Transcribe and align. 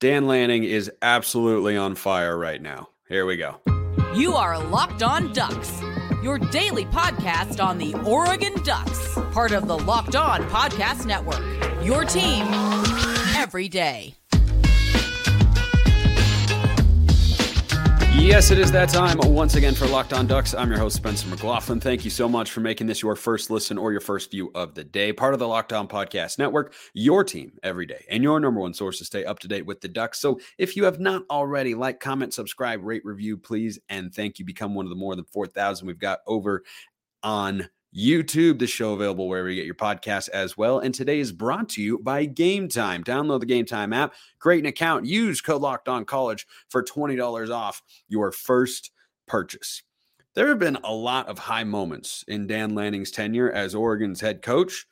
Dan 0.00 0.26
Lanning 0.26 0.64
is 0.64 0.90
absolutely 1.02 1.76
on 1.76 1.94
fire 1.94 2.38
right 2.38 2.62
now. 2.62 2.88
Here 3.06 3.26
we 3.26 3.36
go. 3.36 3.56
You 4.14 4.34
are 4.34 4.58
Locked 4.58 5.02
On 5.02 5.30
Ducks, 5.34 5.78
your 6.22 6.38
daily 6.38 6.86
podcast 6.86 7.62
on 7.62 7.76
the 7.76 7.92
Oregon 8.06 8.54
Ducks, 8.64 9.18
part 9.32 9.52
of 9.52 9.68
the 9.68 9.76
Locked 9.76 10.16
On 10.16 10.40
Podcast 10.44 11.04
Network. 11.04 11.44
Your 11.84 12.06
team 12.06 12.46
every 13.36 13.68
day. 13.68 14.14
Yes, 18.20 18.50
it 18.50 18.58
is 18.58 18.70
that 18.72 18.90
time 18.90 19.16
once 19.24 19.54
again 19.54 19.74
for 19.74 19.86
Locked 19.86 20.12
On 20.12 20.26
Ducks. 20.26 20.54
I'm 20.54 20.68
your 20.68 20.78
host, 20.78 20.96
Spencer 20.96 21.26
McLaughlin. 21.26 21.80
Thank 21.80 22.04
you 22.04 22.10
so 22.10 22.28
much 22.28 22.52
for 22.52 22.60
making 22.60 22.86
this 22.86 23.00
your 23.00 23.16
first 23.16 23.48
listen 23.48 23.78
or 23.78 23.92
your 23.92 24.00
first 24.02 24.30
view 24.30 24.50
of 24.54 24.74
the 24.74 24.84
day. 24.84 25.10
Part 25.10 25.32
of 25.32 25.40
the 25.40 25.48
Locked 25.48 25.72
On 25.72 25.88
Podcast 25.88 26.38
Network, 26.38 26.74
your 26.92 27.24
team 27.24 27.52
every 27.62 27.86
day, 27.86 28.04
and 28.10 28.22
your 28.22 28.38
number 28.38 28.60
one 28.60 28.74
source 28.74 28.98
to 28.98 29.06
stay 29.06 29.24
up 29.24 29.38
to 29.38 29.48
date 29.48 29.64
with 29.64 29.80
the 29.80 29.88
Ducks. 29.88 30.20
So 30.20 30.38
if 30.58 30.76
you 30.76 30.84
have 30.84 31.00
not 31.00 31.22
already, 31.30 31.74
like, 31.74 31.98
comment, 31.98 32.34
subscribe, 32.34 32.84
rate, 32.84 33.06
review, 33.06 33.38
please, 33.38 33.78
and 33.88 34.14
thank 34.14 34.38
you. 34.38 34.44
Become 34.44 34.74
one 34.74 34.84
of 34.84 34.90
the 34.90 34.96
more 34.96 35.16
than 35.16 35.24
4,000 35.24 35.86
we've 35.86 35.98
got 35.98 36.18
over 36.26 36.62
on 37.22 37.70
YouTube, 37.96 38.58
the 38.58 38.66
show 38.66 38.92
available 38.92 39.28
wherever 39.28 39.48
you 39.48 39.56
get 39.56 39.66
your 39.66 39.74
podcasts 39.74 40.28
as 40.28 40.56
well. 40.56 40.78
And 40.78 40.94
today 40.94 41.18
is 41.18 41.32
brought 41.32 41.68
to 41.70 41.82
you 41.82 41.98
by 41.98 42.24
Game 42.24 42.68
Time. 42.68 43.02
Download 43.02 43.40
the 43.40 43.46
Game 43.46 43.66
Time 43.66 43.92
app, 43.92 44.14
create 44.38 44.60
an 44.60 44.66
account, 44.66 45.06
use 45.06 45.40
code 45.40 45.62
Locked 45.62 45.88
On 45.88 46.04
College 46.04 46.46
for 46.68 46.82
$20 46.82 47.50
off 47.50 47.82
your 48.08 48.30
first 48.32 48.90
purchase. 49.26 49.82
There 50.34 50.48
have 50.48 50.60
been 50.60 50.78
a 50.84 50.92
lot 50.92 51.26
of 51.26 51.38
high 51.38 51.64
moments 51.64 52.24
in 52.28 52.46
Dan 52.46 52.74
Lanning's 52.74 53.10
tenure 53.10 53.50
as 53.50 53.74
Oregon's 53.74 54.20
head 54.20 54.42
coach 54.42 54.86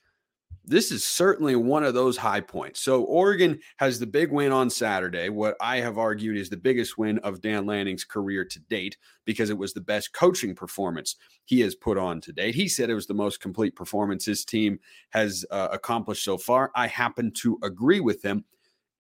this 0.69 0.93
is 0.93 1.03
certainly 1.03 1.57
one 1.57 1.83
of 1.83 1.95
those 1.95 2.17
high 2.17 2.41
points. 2.41 2.81
So 2.81 3.03
Oregon 3.03 3.59
has 3.79 3.99
the 3.99 4.07
big 4.07 4.31
win 4.31 4.53
on 4.53 4.71
Saturday, 4.71 5.29
what 5.29 5.57
I 5.61 5.79
have 5.79 5.99
argued 5.99 6.37
is 6.37 6.49
the 6.49 6.57
biggest 6.57 6.99
win 6.99 7.19
of 7.19 7.41
Dan 7.41 7.67
Lanning's 7.67 8.05
career 8.05 8.45
to 8.45 8.61
date 8.61 8.97
because 9.25 9.51
it 9.51 9.59
was 9.59 9.73
the 9.73 9.81
best 9.81 10.13
coaching 10.13 10.55
performance 10.55 11.17
he 11.45 11.61
has 11.61 11.75
put 11.75 11.99
on 11.99 12.21
to 12.23 12.33
date. 12.33 12.55
He 12.55 12.69
said 12.69 12.91
it 12.91 12.95
was 12.95 13.07
the 13.07 13.15
most 13.15 13.41
complete 13.41 13.75
performance 13.75 14.27
his 14.27 14.45
team 14.45 14.79
has 15.11 15.45
uh, 15.51 15.69
accomplished 15.73 16.25
so 16.25 16.39
far. 16.39 16.71
I 16.75 16.87
happen 16.87 17.33
to 17.39 17.59
agree 17.63 18.01
with 18.01 18.23
him. 18.23 18.45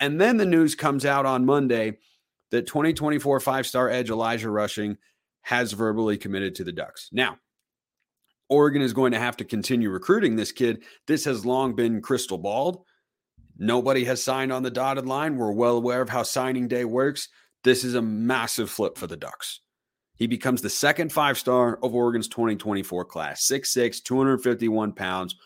And 0.00 0.20
then 0.20 0.36
the 0.36 0.47
news 0.47 0.75
comes 0.75 1.05
out 1.05 1.27
on 1.27 1.44
Monday 1.44 1.98
that 2.50 2.66
2024 2.66 3.41
five-star 3.41 3.91
edge 3.91 4.10
Elijah 4.10 4.50
Rushing 4.50 4.97
has 5.42 5.72
verbally 5.72 6.16
committed 6.16 6.55
to 6.55 6.64
the 6.64 6.72
Ducks. 6.72 7.08
Now, 7.12 7.38
Oregon 8.48 8.82
is 8.82 8.92
going 8.92 9.12
to 9.12 9.18
have 9.18 9.36
to 9.38 9.44
continue 9.44 9.91
recruiting 9.91 10.36
this 10.36 10.52
kid. 10.52 10.82
This 11.06 11.24
has 11.24 11.44
long 11.44 11.74
been 11.74 12.00
crystal 12.00 12.38
balled. 12.38 12.84
Nobody 13.58 14.04
has 14.04 14.22
signed 14.22 14.52
on 14.52 14.62
the 14.62 14.70
dotted 14.70 15.06
line. 15.06 15.36
We're 15.36 15.52
well 15.52 15.77
aware 15.77 16.00
of 16.00 16.08
how 16.08 16.22
signing 16.22 16.69
day 16.69 16.84
works. 16.84 17.28
This 17.64 17.84
is 17.84 17.94
a 17.94 18.02
massive 18.02 18.70
flip 18.70 18.96
for 18.96 19.06
the 19.06 19.16
Ducks. 19.16 19.60
He 20.16 20.26
becomes 20.26 20.62
the 20.62 20.70
second 20.70 21.12
five 21.12 21.38
star 21.38 21.78
of 21.82 21.94
Oregon's 21.94 22.28
2024 22.28 23.04
class, 23.04 23.46
6'6, 23.46 24.02
251 24.02 24.92
pounds. 24.92 25.36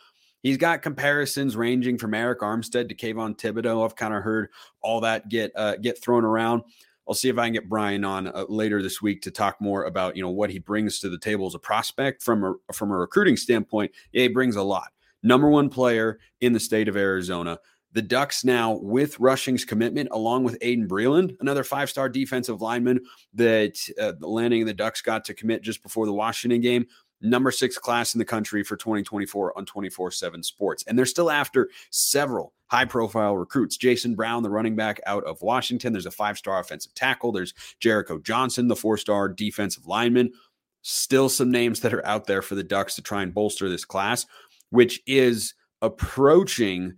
He's 0.43 0.57
got 0.57 0.83
comparisons 0.83 1.57
ranging 1.57 1.99
from 1.99 2.13
Arik 2.13 2.39
Armstead 2.39 2.89
to 2.89 2.95
Kayvon 2.95 3.39
Thibodeaux. 3.39 3.85
I've 3.85 3.97
kind 3.97 4.13
of 4.15 4.23
heard 4.23 4.49
all 4.81 5.01
that 5.03 5.29
get 5.29 5.53
uh, 5.55 5.77
get 5.77 6.03
thrown 6.03 6.25
around. 6.25 6.63
I'll 7.09 7.15
see 7.15 7.29
if 7.29 7.39
I 7.39 7.47
can 7.47 7.53
get 7.53 7.69
Brian 7.69 8.05
on 8.05 8.29
uh, 8.29 8.45
later 8.49 8.83
this 8.83 9.03
week 9.03 9.23
to 9.23 9.31
talk 9.31 9.61
more 9.61 9.85
about 9.85 10.17
you 10.17 10.23
know 10.23 10.31
what 10.31 10.51
he 10.51 10.59
brings 10.59 11.01
to 11.01 11.09
the 11.09 11.19
table 11.19 11.47
as 11.47 11.55
a 11.55 11.59
prospect 11.59 12.23
from 12.23 12.45
a 12.45 12.73
from 12.73 12.91
a 12.91 12.97
recruiting 12.97 13.37
standpoint. 13.37 13.93
Yeah, 14.13 14.23
he 14.23 14.29
brings 14.29 14.57
a 14.57 14.63
lot. 14.63 14.93
Number 15.23 15.49
one 15.49 15.69
player 15.69 16.19
in 16.41 16.53
the 16.53 16.61
state 16.61 16.89
of 16.89 16.97
Arizona. 16.97 17.59
The 17.95 18.03
Ducks 18.03 18.43
now, 18.43 18.79
with 18.81 19.21
Rushing's 19.21 19.67
commitment, 19.67 20.09
along 20.13 20.45
with 20.45 20.59
Aydin 20.61 20.89
Breland, 20.89 21.37
another 21.41 21.63
five 21.63 21.91
star 21.91 22.09
defensive 22.09 22.63
lineman 22.63 23.01
that 23.35 23.79
uh, 24.01 24.13
Lanning 24.21 24.65
the 24.65 24.73
Ducks 24.73 25.03
got 25.03 25.25
to 25.27 25.35
commit 25.35 25.63
just 25.63 25.83
before 25.83 26.07
the 26.07 26.13
Washington 26.13 26.63
game, 26.63 26.87
number 27.21 27.51
six 27.51 27.77
class 27.77 28.15
in 28.15 28.19
the 28.19 28.25
country 28.25 28.63
for 28.63 28.77
2024 28.77 29.57
on 29.59 29.67
24 29.67 30.11
7 30.11 30.43
sports. 30.43 30.85
And 30.87 30.99
they're 30.99 31.05
still 31.05 31.31
after 31.31 31.69
several 31.91 32.55
high 32.73 32.85
profile 32.87 33.37
recruits. 33.37 33.77
Jason 33.77 34.15
Brown, 34.15 34.43
the 34.43 34.49
running 34.49 34.75
back 34.75 34.99
out 35.05 35.25
of 35.25 35.43
Washington. 35.43 35.93
There's 35.93 36.07
a 36.07 36.11
five 36.11 36.39
star 36.39 36.59
offensive 36.59 36.95
tackle. 36.95 37.31
There's 37.31 37.53
Jericho 37.81 38.19
Johnson, 38.19 38.69
the 38.69 38.77
four 38.77 38.97
star 38.97 39.29
defensive 39.29 39.87
lineman. 39.87 40.33
Still 40.81 41.29
some 41.29 41.51
names 41.51 41.81
that 41.81 41.93
are 41.93 42.07
out 42.07 42.27
there 42.27 42.41
for 42.41 42.55
the 42.55 42.65
Ducks 42.65 42.95
to 42.95 43.03
try 43.03 43.23
and 43.23 43.35
bolster 43.35 43.69
this 43.69 43.85
class, 43.85 44.25
which 44.71 45.03
is 45.07 45.53
approaching 45.83 46.95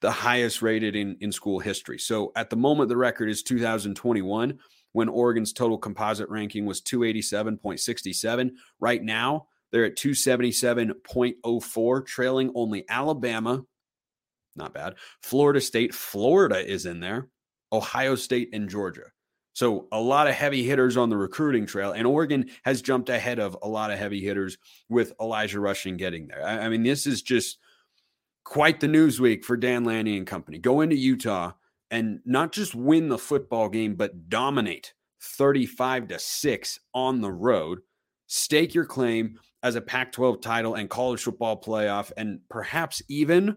the 0.00 0.10
highest 0.10 0.62
rated 0.62 0.96
in, 0.96 1.18
in 1.20 1.30
school 1.30 1.58
history. 1.58 1.98
So 1.98 2.32
at 2.34 2.48
the 2.48 2.56
moment, 2.56 2.88
the 2.88 2.96
record 2.96 3.28
is 3.28 3.42
2021 3.42 4.58
when 4.92 5.10
Oregon's 5.10 5.52
total 5.52 5.76
composite 5.76 6.30
ranking 6.30 6.64
was 6.64 6.80
287.67. 6.80 8.52
Right 8.80 9.02
now, 9.02 9.48
they're 9.72 9.84
at 9.84 9.98
277.04, 9.98 12.06
trailing 12.06 12.50
only 12.54 12.86
Alabama, 12.88 13.66
not 14.58 14.74
bad. 14.74 14.94
Florida 15.22 15.60
State, 15.60 15.94
Florida 15.94 16.58
is 16.58 16.86
in 16.86 17.00
there, 17.00 17.28
Ohio 17.72 18.14
State, 18.14 18.50
and 18.52 18.68
Georgia. 18.68 19.04
So 19.54 19.88
a 19.90 20.00
lot 20.00 20.28
of 20.28 20.34
heavy 20.34 20.62
hitters 20.62 20.96
on 20.96 21.10
the 21.10 21.16
recruiting 21.16 21.66
trail, 21.66 21.92
and 21.92 22.06
Oregon 22.06 22.48
has 22.64 22.82
jumped 22.82 23.08
ahead 23.08 23.40
of 23.40 23.56
a 23.62 23.68
lot 23.68 23.90
of 23.90 23.98
heavy 23.98 24.20
hitters 24.20 24.56
with 24.88 25.12
Elijah 25.20 25.58
Rushing 25.58 25.96
getting 25.96 26.28
there. 26.28 26.46
I, 26.46 26.66
I 26.66 26.68
mean, 26.68 26.84
this 26.84 27.06
is 27.06 27.22
just 27.22 27.58
quite 28.44 28.80
the 28.80 28.88
news 28.88 29.20
week 29.20 29.44
for 29.44 29.56
Dan 29.56 29.84
Lanning 29.84 30.16
and 30.16 30.26
company. 30.26 30.58
Go 30.58 30.80
into 30.80 30.96
Utah 30.96 31.52
and 31.90 32.20
not 32.24 32.52
just 32.52 32.74
win 32.74 33.08
the 33.08 33.18
football 33.18 33.68
game, 33.68 33.94
but 33.94 34.28
dominate 34.28 34.94
35 35.20 36.08
to 36.08 36.18
6 36.18 36.80
on 36.94 37.20
the 37.20 37.32
road. 37.32 37.80
Stake 38.26 38.74
your 38.74 38.84
claim 38.84 39.38
as 39.62 39.74
a 39.74 39.80
Pac 39.80 40.12
12 40.12 40.40
title 40.40 40.74
and 40.74 40.88
college 40.88 41.22
football 41.22 41.60
playoff, 41.60 42.12
and 42.16 42.40
perhaps 42.48 43.02
even 43.08 43.56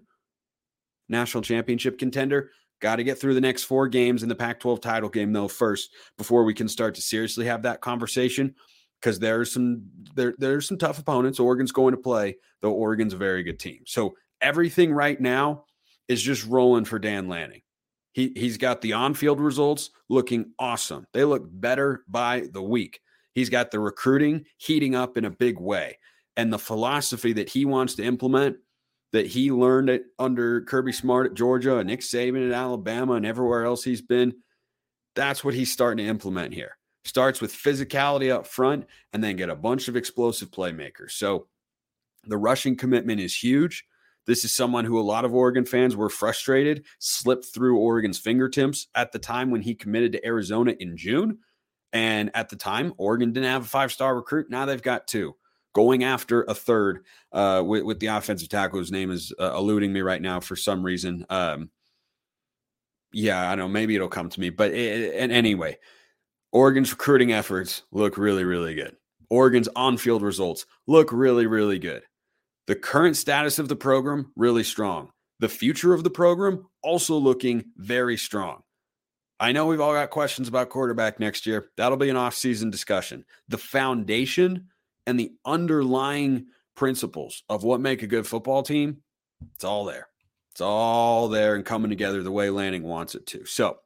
national 1.11 1.44
championship 1.44 1.99
contender. 1.99 2.51
Got 2.79 2.95
to 2.95 3.03
get 3.03 3.19
through 3.19 3.35
the 3.35 3.41
next 3.41 3.63
four 3.63 3.88
games 3.88 4.23
in 4.23 4.29
the 4.29 4.35
Pac 4.35 4.59
12 4.59 4.81
title 4.81 5.09
game, 5.09 5.31
though, 5.33 5.47
first, 5.47 5.91
before 6.17 6.44
we 6.44 6.53
can 6.53 6.67
start 6.67 6.95
to 6.95 7.01
seriously 7.01 7.45
have 7.45 7.61
that 7.63 7.81
conversation. 7.81 8.55
Because 8.99 9.19
there's 9.19 9.51
some 9.51 9.83
there, 10.16 10.33
there's 10.38 10.67
some 10.67 10.77
tough 10.77 11.00
opponents. 11.00 11.39
Oregon's 11.39 11.71
going 11.71 11.94
to 11.94 12.01
play, 12.01 12.38
though 12.61 12.73
Oregon's 12.73 13.13
a 13.13 13.17
very 13.17 13.44
good 13.44 13.59
team. 13.59 13.81
So 13.85 14.16
everything 14.41 14.91
right 14.91 15.19
now 15.19 15.66
is 16.07 16.21
just 16.21 16.45
rolling 16.45 16.85
for 16.85 17.00
Dan 17.00 17.27
Lanning. 17.27 17.61
He 18.13 18.31
he's 18.35 18.57
got 18.57 18.81
the 18.81 18.94
on-field 18.94 19.39
results 19.39 19.89
looking 20.09 20.51
awesome. 20.59 21.05
They 21.13 21.23
look 21.23 21.44
better 21.47 22.03
by 22.07 22.47
the 22.51 22.61
week. 22.61 23.00
He's 23.33 23.50
got 23.50 23.71
the 23.71 23.79
recruiting 23.79 24.45
heating 24.57 24.95
up 24.95 25.17
in 25.17 25.25
a 25.25 25.31
big 25.31 25.59
way. 25.59 25.97
And 26.38 26.51
the 26.51 26.59
philosophy 26.59 27.33
that 27.33 27.50
he 27.50 27.66
wants 27.66 27.95
to 27.95 28.03
implement 28.03 28.57
that 29.11 29.27
he 29.27 29.51
learned 29.51 29.89
it 29.89 30.05
under 30.17 30.61
Kirby 30.61 30.94
Smart 30.94 31.27
at 31.27 31.33
Georgia 31.33 31.83
Nick 31.83 32.01
Saban 32.01 32.47
at 32.47 32.53
Alabama 32.53 33.13
and 33.13 33.25
everywhere 33.25 33.66
else 33.66 33.83
he's 33.83 34.01
been. 34.01 34.33
That's 35.16 35.44
what 35.44 35.53
he's 35.53 35.72
starting 35.72 36.05
to 36.05 36.09
implement 36.09 36.53
here. 36.53 36.77
Starts 37.03 37.41
with 37.41 37.53
physicality 37.53 38.31
up 38.31 38.47
front 38.47 38.85
and 39.11 39.23
then 39.23 39.35
get 39.35 39.50
a 39.50 39.55
bunch 39.55 39.88
of 39.88 39.95
explosive 39.95 40.51
playmakers. 40.51 41.11
So 41.11 41.47
the 42.25 42.38
Rushing 42.38 42.77
commitment 42.77 43.19
is 43.19 43.35
huge. 43.35 43.85
This 44.27 44.45
is 44.45 44.53
someone 44.53 44.85
who 44.85 45.00
a 45.00 45.01
lot 45.01 45.25
of 45.25 45.33
Oregon 45.33 45.66
fans 45.66 45.95
were 45.95 46.09
frustrated, 46.09 46.85
slipped 47.00 47.45
through 47.45 47.79
Oregon's 47.79 48.19
fingertips 48.19 48.88
at 48.94 49.11
the 49.11 49.19
time 49.19 49.50
when 49.50 49.61
he 49.61 49.73
committed 49.73 50.11
to 50.13 50.25
Arizona 50.25 50.75
in 50.79 50.95
June. 50.95 51.39
And 51.91 52.29
at 52.35 52.50
the 52.50 52.55
time, 52.55 52.94
Oregon 52.97 53.33
didn't 53.33 53.50
have 53.50 53.63
a 53.63 53.67
five 53.67 53.91
star 53.91 54.16
recruit. 54.16 54.50
Now 54.50 54.66
they've 54.66 54.81
got 54.81 55.07
two 55.07 55.35
going 55.73 56.03
after 56.03 56.43
a 56.43 56.53
third 56.53 57.05
uh, 57.31 57.63
with, 57.65 57.83
with, 57.83 57.99
the 57.99 58.07
offensive 58.07 58.49
tackle 58.49 58.79
whose 58.79 58.91
name 58.91 59.11
is 59.11 59.33
uh, 59.39 59.55
eluding 59.55 59.93
me 59.93 60.01
right 60.01 60.21
now 60.21 60.39
for 60.39 60.55
some 60.55 60.83
reason. 60.83 61.25
Um, 61.29 61.69
yeah, 63.13 63.49
I 63.49 63.55
don't 63.55 63.67
know. 63.67 63.73
Maybe 63.73 63.95
it'll 63.95 64.07
come 64.07 64.29
to 64.29 64.39
me. 64.39 64.49
But 64.49 64.71
it, 64.71 65.15
and 65.15 65.31
anyway, 65.31 65.77
Oregon's 66.51 66.91
recruiting 66.91 67.31
efforts 67.31 67.83
look 67.91 68.18
really, 68.18 68.44
really 68.44 68.75
good. 68.75 68.95
Oregon's 69.29 69.69
on 69.75 69.97
field 69.97 70.21
results 70.21 70.65
look 70.88 71.12
really, 71.12 71.47
really 71.47 71.79
good. 71.79 72.03
The 72.67 72.75
current 72.75 73.15
status 73.15 73.59
of 73.59 73.69
the 73.69 73.75
program, 73.75 74.31
really 74.35 74.63
strong. 74.63 75.12
The 75.39 75.50
future 75.50 75.94
of 75.94 76.03
the 76.03 76.09
program, 76.09 76.67
also 76.83 77.15
looking 77.15 77.65
very 77.77 78.17
strong. 78.17 78.62
I 79.39 79.53
know 79.53 79.65
we've 79.65 79.81
all 79.81 79.94
got 79.94 80.12
questions 80.12 80.47
about 80.47 80.69
quarterback 80.69 81.19
next 81.19 81.47
year. 81.47 81.69
That'll 81.75 81.97
be 81.97 82.09
an 82.09 82.15
off-season 82.15 82.69
discussion. 82.69 83.25
The 83.47 83.57
foundation 83.57 84.67
and 85.06 85.19
the 85.19 85.31
underlying 85.45 86.48
principles 86.75 87.44
of 87.50 87.63
what 87.63 87.81
make 87.81 88.03
a 88.03 88.07
good 88.07 88.27
football 88.27 88.63
team, 88.63 88.98
it's 89.53 89.63
all 89.63 89.86
there. 89.86 90.07
It's 90.51 90.62
all 90.62 91.30
there 91.30 91.56
and 91.56 91.65
coming 91.65 91.89
together 91.89 92.24
the 92.24 92.31
way 92.31 92.50
Lanning 92.50 92.83
wants 92.83 93.15
it 93.15 93.25
to. 93.27 93.45
So, 93.45 93.77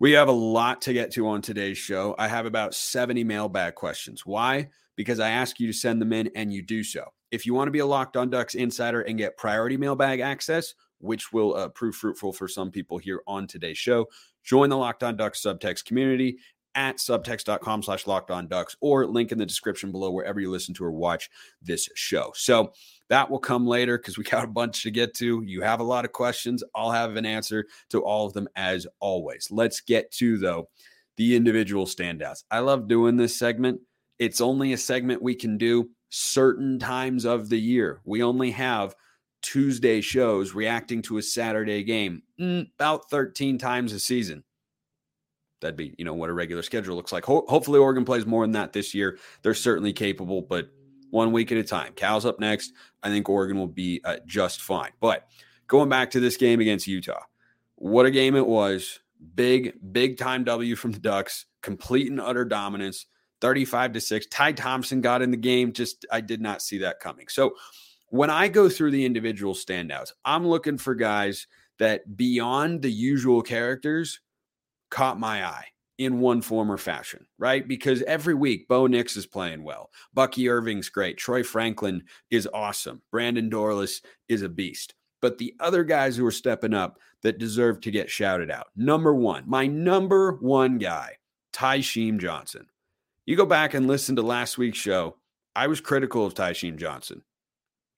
we 0.00 0.12
have 0.12 0.28
a 0.28 0.32
lot 0.32 0.80
to 0.82 0.94
get 0.94 1.12
to 1.12 1.28
on 1.28 1.42
today's 1.42 1.76
show. 1.76 2.14
I 2.18 2.26
have 2.26 2.46
about 2.46 2.74
70 2.74 3.22
mailbag 3.22 3.74
questions. 3.74 4.24
Why? 4.24 4.70
Because 4.96 5.20
I 5.20 5.28
ask 5.28 5.60
you 5.60 5.66
to 5.66 5.74
send 5.74 6.00
them 6.00 6.14
in 6.14 6.30
and 6.34 6.50
you 6.50 6.62
do 6.62 6.82
so. 6.82 7.04
If 7.30 7.44
you 7.44 7.52
want 7.52 7.68
to 7.68 7.72
be 7.72 7.80
a 7.80 7.86
Locked 7.86 8.16
On 8.16 8.30
Ducks 8.30 8.54
insider 8.54 9.02
and 9.02 9.18
get 9.18 9.36
priority 9.36 9.76
mailbag 9.76 10.20
access, 10.20 10.72
which 11.00 11.34
will 11.34 11.54
uh, 11.54 11.68
prove 11.68 11.94
fruitful 11.94 12.32
for 12.32 12.48
some 12.48 12.70
people 12.70 12.96
here 12.96 13.20
on 13.26 13.46
today's 13.46 13.76
show, 13.76 14.06
Join 14.44 14.70
the 14.70 14.76
Locked 14.76 15.02
On 15.02 15.16
Ducks 15.16 15.42
subtext 15.42 15.84
community 15.84 16.38
at 16.74 16.98
subtext.com 16.98 17.82
slash 17.82 18.06
locked 18.06 18.30
on 18.30 18.46
ducks 18.46 18.76
or 18.80 19.06
link 19.06 19.32
in 19.32 19.38
the 19.38 19.46
description 19.46 19.90
below 19.90 20.10
wherever 20.10 20.40
you 20.40 20.50
listen 20.50 20.74
to 20.74 20.84
or 20.84 20.92
watch 20.92 21.30
this 21.62 21.88
show. 21.94 22.32
So 22.34 22.72
that 23.08 23.30
will 23.30 23.38
come 23.38 23.66
later 23.66 23.98
because 23.98 24.16
we 24.16 24.24
got 24.30 24.44
a 24.44 24.48
bunch 24.48 24.82
to 24.82 24.90
get 24.90 25.14
to. 25.16 25.42
You 25.42 25.62
have 25.62 25.80
a 25.80 25.84
lot 25.84 26.04
of 26.04 26.12
questions. 26.12 26.62
I'll 26.74 26.92
have 26.92 27.16
an 27.16 27.26
answer 27.26 27.66
to 27.90 28.00
all 28.00 28.26
of 28.26 28.32
them 28.32 28.48
as 28.56 28.86
always. 29.00 29.48
Let's 29.50 29.80
get 29.80 30.10
to, 30.12 30.38
though, 30.38 30.68
the 31.16 31.36
individual 31.36 31.86
standouts. 31.86 32.44
I 32.50 32.60
love 32.60 32.88
doing 32.88 33.16
this 33.16 33.36
segment. 33.36 33.80
It's 34.18 34.40
only 34.40 34.72
a 34.72 34.78
segment 34.78 35.22
we 35.22 35.34
can 35.34 35.58
do 35.58 35.90
certain 36.10 36.78
times 36.78 37.24
of 37.24 37.48
the 37.48 37.60
year. 37.60 38.00
We 38.04 38.22
only 38.22 38.50
have 38.52 38.94
Tuesday 39.42 40.00
shows 40.00 40.54
reacting 40.54 41.02
to 41.02 41.18
a 41.18 41.22
Saturday 41.22 41.82
game 41.82 42.22
mm, 42.38 42.68
about 42.74 43.08
13 43.10 43.58
times 43.58 43.92
a 43.92 44.00
season. 44.00 44.44
That'd 45.60 45.76
be, 45.76 45.94
you 45.98 46.04
know, 46.04 46.14
what 46.14 46.30
a 46.30 46.32
regular 46.32 46.62
schedule 46.62 46.96
looks 46.96 47.12
like. 47.12 47.24
Ho- 47.26 47.44
hopefully, 47.48 47.78
Oregon 47.78 48.04
plays 48.04 48.26
more 48.26 48.44
than 48.44 48.52
that 48.52 48.72
this 48.72 48.94
year. 48.94 49.18
They're 49.42 49.54
certainly 49.54 49.92
capable, 49.92 50.42
but 50.42 50.70
one 51.10 51.32
week 51.32 51.52
at 51.52 51.58
a 51.58 51.64
time. 51.64 51.92
Cal's 51.94 52.24
up 52.24 52.40
next. 52.40 52.72
I 53.02 53.08
think 53.08 53.28
Oregon 53.28 53.58
will 53.58 53.66
be 53.66 54.00
uh, 54.04 54.16
just 54.26 54.62
fine. 54.62 54.90
But 55.00 55.28
going 55.66 55.88
back 55.88 56.10
to 56.12 56.20
this 56.20 56.36
game 56.36 56.60
against 56.60 56.86
Utah, 56.86 57.22
what 57.76 58.06
a 58.06 58.10
game 58.10 58.36
it 58.36 58.46
was. 58.46 59.00
Big, 59.34 59.74
big 59.92 60.18
time 60.18 60.44
W 60.44 60.76
from 60.76 60.92
the 60.92 60.98
Ducks. 60.98 61.46
Complete 61.62 62.10
and 62.10 62.20
utter 62.20 62.44
dominance. 62.44 63.06
35 63.40 63.94
to 63.94 64.00
6. 64.00 64.26
Ty 64.26 64.52
Thompson 64.52 65.00
got 65.00 65.22
in 65.22 65.30
the 65.30 65.36
game. 65.36 65.72
Just, 65.72 66.06
I 66.10 66.20
did 66.20 66.40
not 66.40 66.62
see 66.62 66.78
that 66.78 67.00
coming. 67.00 67.26
So 67.28 67.54
when 68.08 68.30
I 68.30 68.48
go 68.48 68.68
through 68.68 68.90
the 68.90 69.04
individual 69.04 69.54
standouts, 69.54 70.12
I'm 70.24 70.46
looking 70.46 70.78
for 70.78 70.94
guys 70.94 71.46
that 71.78 72.16
beyond 72.16 72.82
the 72.82 72.92
usual 72.92 73.40
characters 73.42 74.20
caught 74.90 75.18
my 75.18 75.44
eye 75.44 75.66
in 75.98 76.18
one 76.18 76.40
form 76.40 76.72
or 76.72 76.78
fashion, 76.78 77.26
right? 77.38 77.68
Because 77.68 78.02
every 78.02 78.34
week 78.34 78.66
Bo 78.68 78.86
Nix 78.86 79.16
is 79.16 79.26
playing 79.26 79.62
well. 79.62 79.90
Bucky 80.14 80.48
Irving's 80.48 80.88
great. 80.88 81.18
Troy 81.18 81.42
Franklin 81.42 82.04
is 82.30 82.48
awesome. 82.54 83.02
Brandon 83.10 83.50
Dorlus 83.50 84.00
is 84.28 84.40
a 84.42 84.48
beast. 84.48 84.94
But 85.20 85.36
the 85.36 85.54
other 85.60 85.84
guys 85.84 86.16
who 86.16 86.24
are 86.24 86.30
stepping 86.30 86.72
up 86.72 86.98
that 87.22 87.38
deserve 87.38 87.82
to 87.82 87.90
get 87.90 88.08
shouted 88.08 88.50
out. 88.50 88.68
Number 88.74 89.14
one, 89.14 89.44
my 89.46 89.66
number 89.66 90.38
one 90.40 90.78
guy, 90.78 91.16
Tysheem 91.52 92.18
Johnson. 92.18 92.66
You 93.26 93.36
go 93.36 93.44
back 93.46 93.74
and 93.74 93.86
listen 93.86 94.16
to 94.16 94.22
last 94.22 94.56
week's 94.56 94.78
show. 94.78 95.16
I 95.54 95.66
was 95.66 95.82
critical 95.82 96.24
of 96.24 96.34
Tysheem 96.34 96.78
Johnson. 96.78 97.22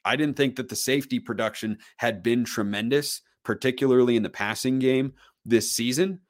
I 0.05 0.17
didn't 0.17 0.37
think 0.37 0.57
that 0.57 0.69
the 0.69 0.77
safety 0.77 1.21
production 1.21 1.79
had 1.99 2.23
been 2.23 2.45
tremendous, 2.45 3.23
particularly 3.45 4.17
in 4.17 4.25
the 4.25 4.31
passing 4.31 4.81
game 4.81 5.13
this 5.45 5.71
season. 5.71 6.21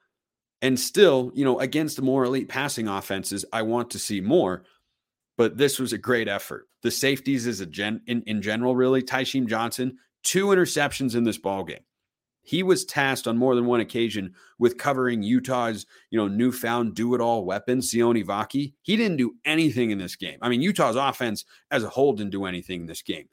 And 0.63 0.79
still, 0.79 1.33
you 1.35 1.45
know, 1.45 1.59
against 1.61 1.97
the 1.97 2.03
more 2.03 2.25
elite 2.25 2.49
passing 2.49 2.89
offenses, 2.89 3.45
I 3.53 3.63
want 3.63 3.91
to 3.91 3.99
see 3.99 4.21
more. 4.21 4.65
But 5.37 5.57
this 5.57 5.79
was 5.79 5.93
a 5.93 5.99
great 5.99 6.29
effort. 6.29 6.69
The 6.83 6.91
safeties 6.91 7.47
is 7.47 7.61
a 7.61 7.67
gen 7.67 8.01
in, 8.07 8.23
in 8.27 8.41
general, 8.41 8.77
really. 8.77 9.03
Tysheem 9.03 9.47
Johnson, 9.47 9.99
two 10.23 10.47
interceptions 10.47 11.17
in 11.17 11.25
this 11.25 11.39
ball 11.39 11.65
game. 11.65 11.85
He 12.45 12.63
was 12.63 12.85
tasked 12.85 13.29
on 13.29 13.39
more 13.39 13.55
than 13.55 13.67
one 13.67 13.81
occasion 13.81 14.35
with 14.59 14.77
covering 14.77 15.23
Utah's, 15.23 15.87
you 16.11 16.19
know, 16.19 16.27
newfound 16.29 16.95
do-it-all 16.95 17.45
weapon, 17.45 17.79
Sione 17.79 18.25
Vaki. 18.25 18.75
He 18.83 18.97
didn't 18.97 19.17
do 19.17 19.35
anything 19.45 19.91
in 19.91 19.99
this 19.99 20.17
game. 20.17 20.39
I 20.43 20.49
mean, 20.49 20.61
Utah's 20.61 20.97
offense 20.97 21.45
as 21.71 21.85
a 21.85 21.89
whole 21.89 22.13
didn't 22.13 22.33
do 22.33 22.45
anything 22.45 22.83
in 22.83 22.87
this 22.87 23.03
game. 23.03 23.29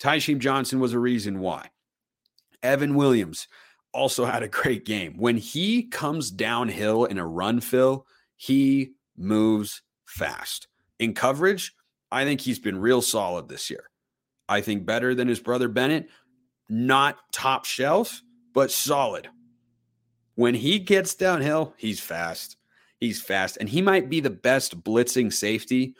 Tysheem 0.00 0.38
Johnson 0.38 0.78
was 0.80 0.92
a 0.92 0.98
reason 0.98 1.40
why. 1.40 1.70
Evan 2.62 2.94
Williams, 2.94 3.48
also 3.92 4.24
had 4.26 4.42
a 4.42 4.48
great 4.48 4.84
game. 4.84 5.14
When 5.16 5.36
he 5.36 5.84
comes 5.84 6.30
downhill 6.30 7.04
in 7.04 7.18
a 7.18 7.26
run, 7.26 7.60
fill, 7.60 8.06
he 8.36 8.92
moves 9.16 9.82
fast. 10.06 10.68
In 10.98 11.14
coverage, 11.14 11.72
I 12.10 12.24
think 12.24 12.40
he's 12.40 12.58
been 12.58 12.78
real 12.78 13.02
solid 13.02 13.48
this 13.48 13.70
year. 13.70 13.88
I 14.48 14.60
think 14.60 14.84
better 14.84 15.14
than 15.14 15.28
his 15.28 15.40
brother 15.40 15.68
Bennett. 15.68 16.08
Not 16.68 17.18
top 17.32 17.64
shelf, 17.64 18.22
but 18.52 18.70
solid. 18.70 19.28
When 20.34 20.54
he 20.54 20.78
gets 20.78 21.14
downhill, 21.14 21.74
he's 21.76 22.00
fast. 22.00 22.56
He's 22.98 23.20
fast. 23.20 23.56
And 23.58 23.68
he 23.68 23.82
might 23.82 24.08
be 24.08 24.20
the 24.20 24.30
best 24.30 24.82
blitzing 24.82 25.32
safety 25.32 25.94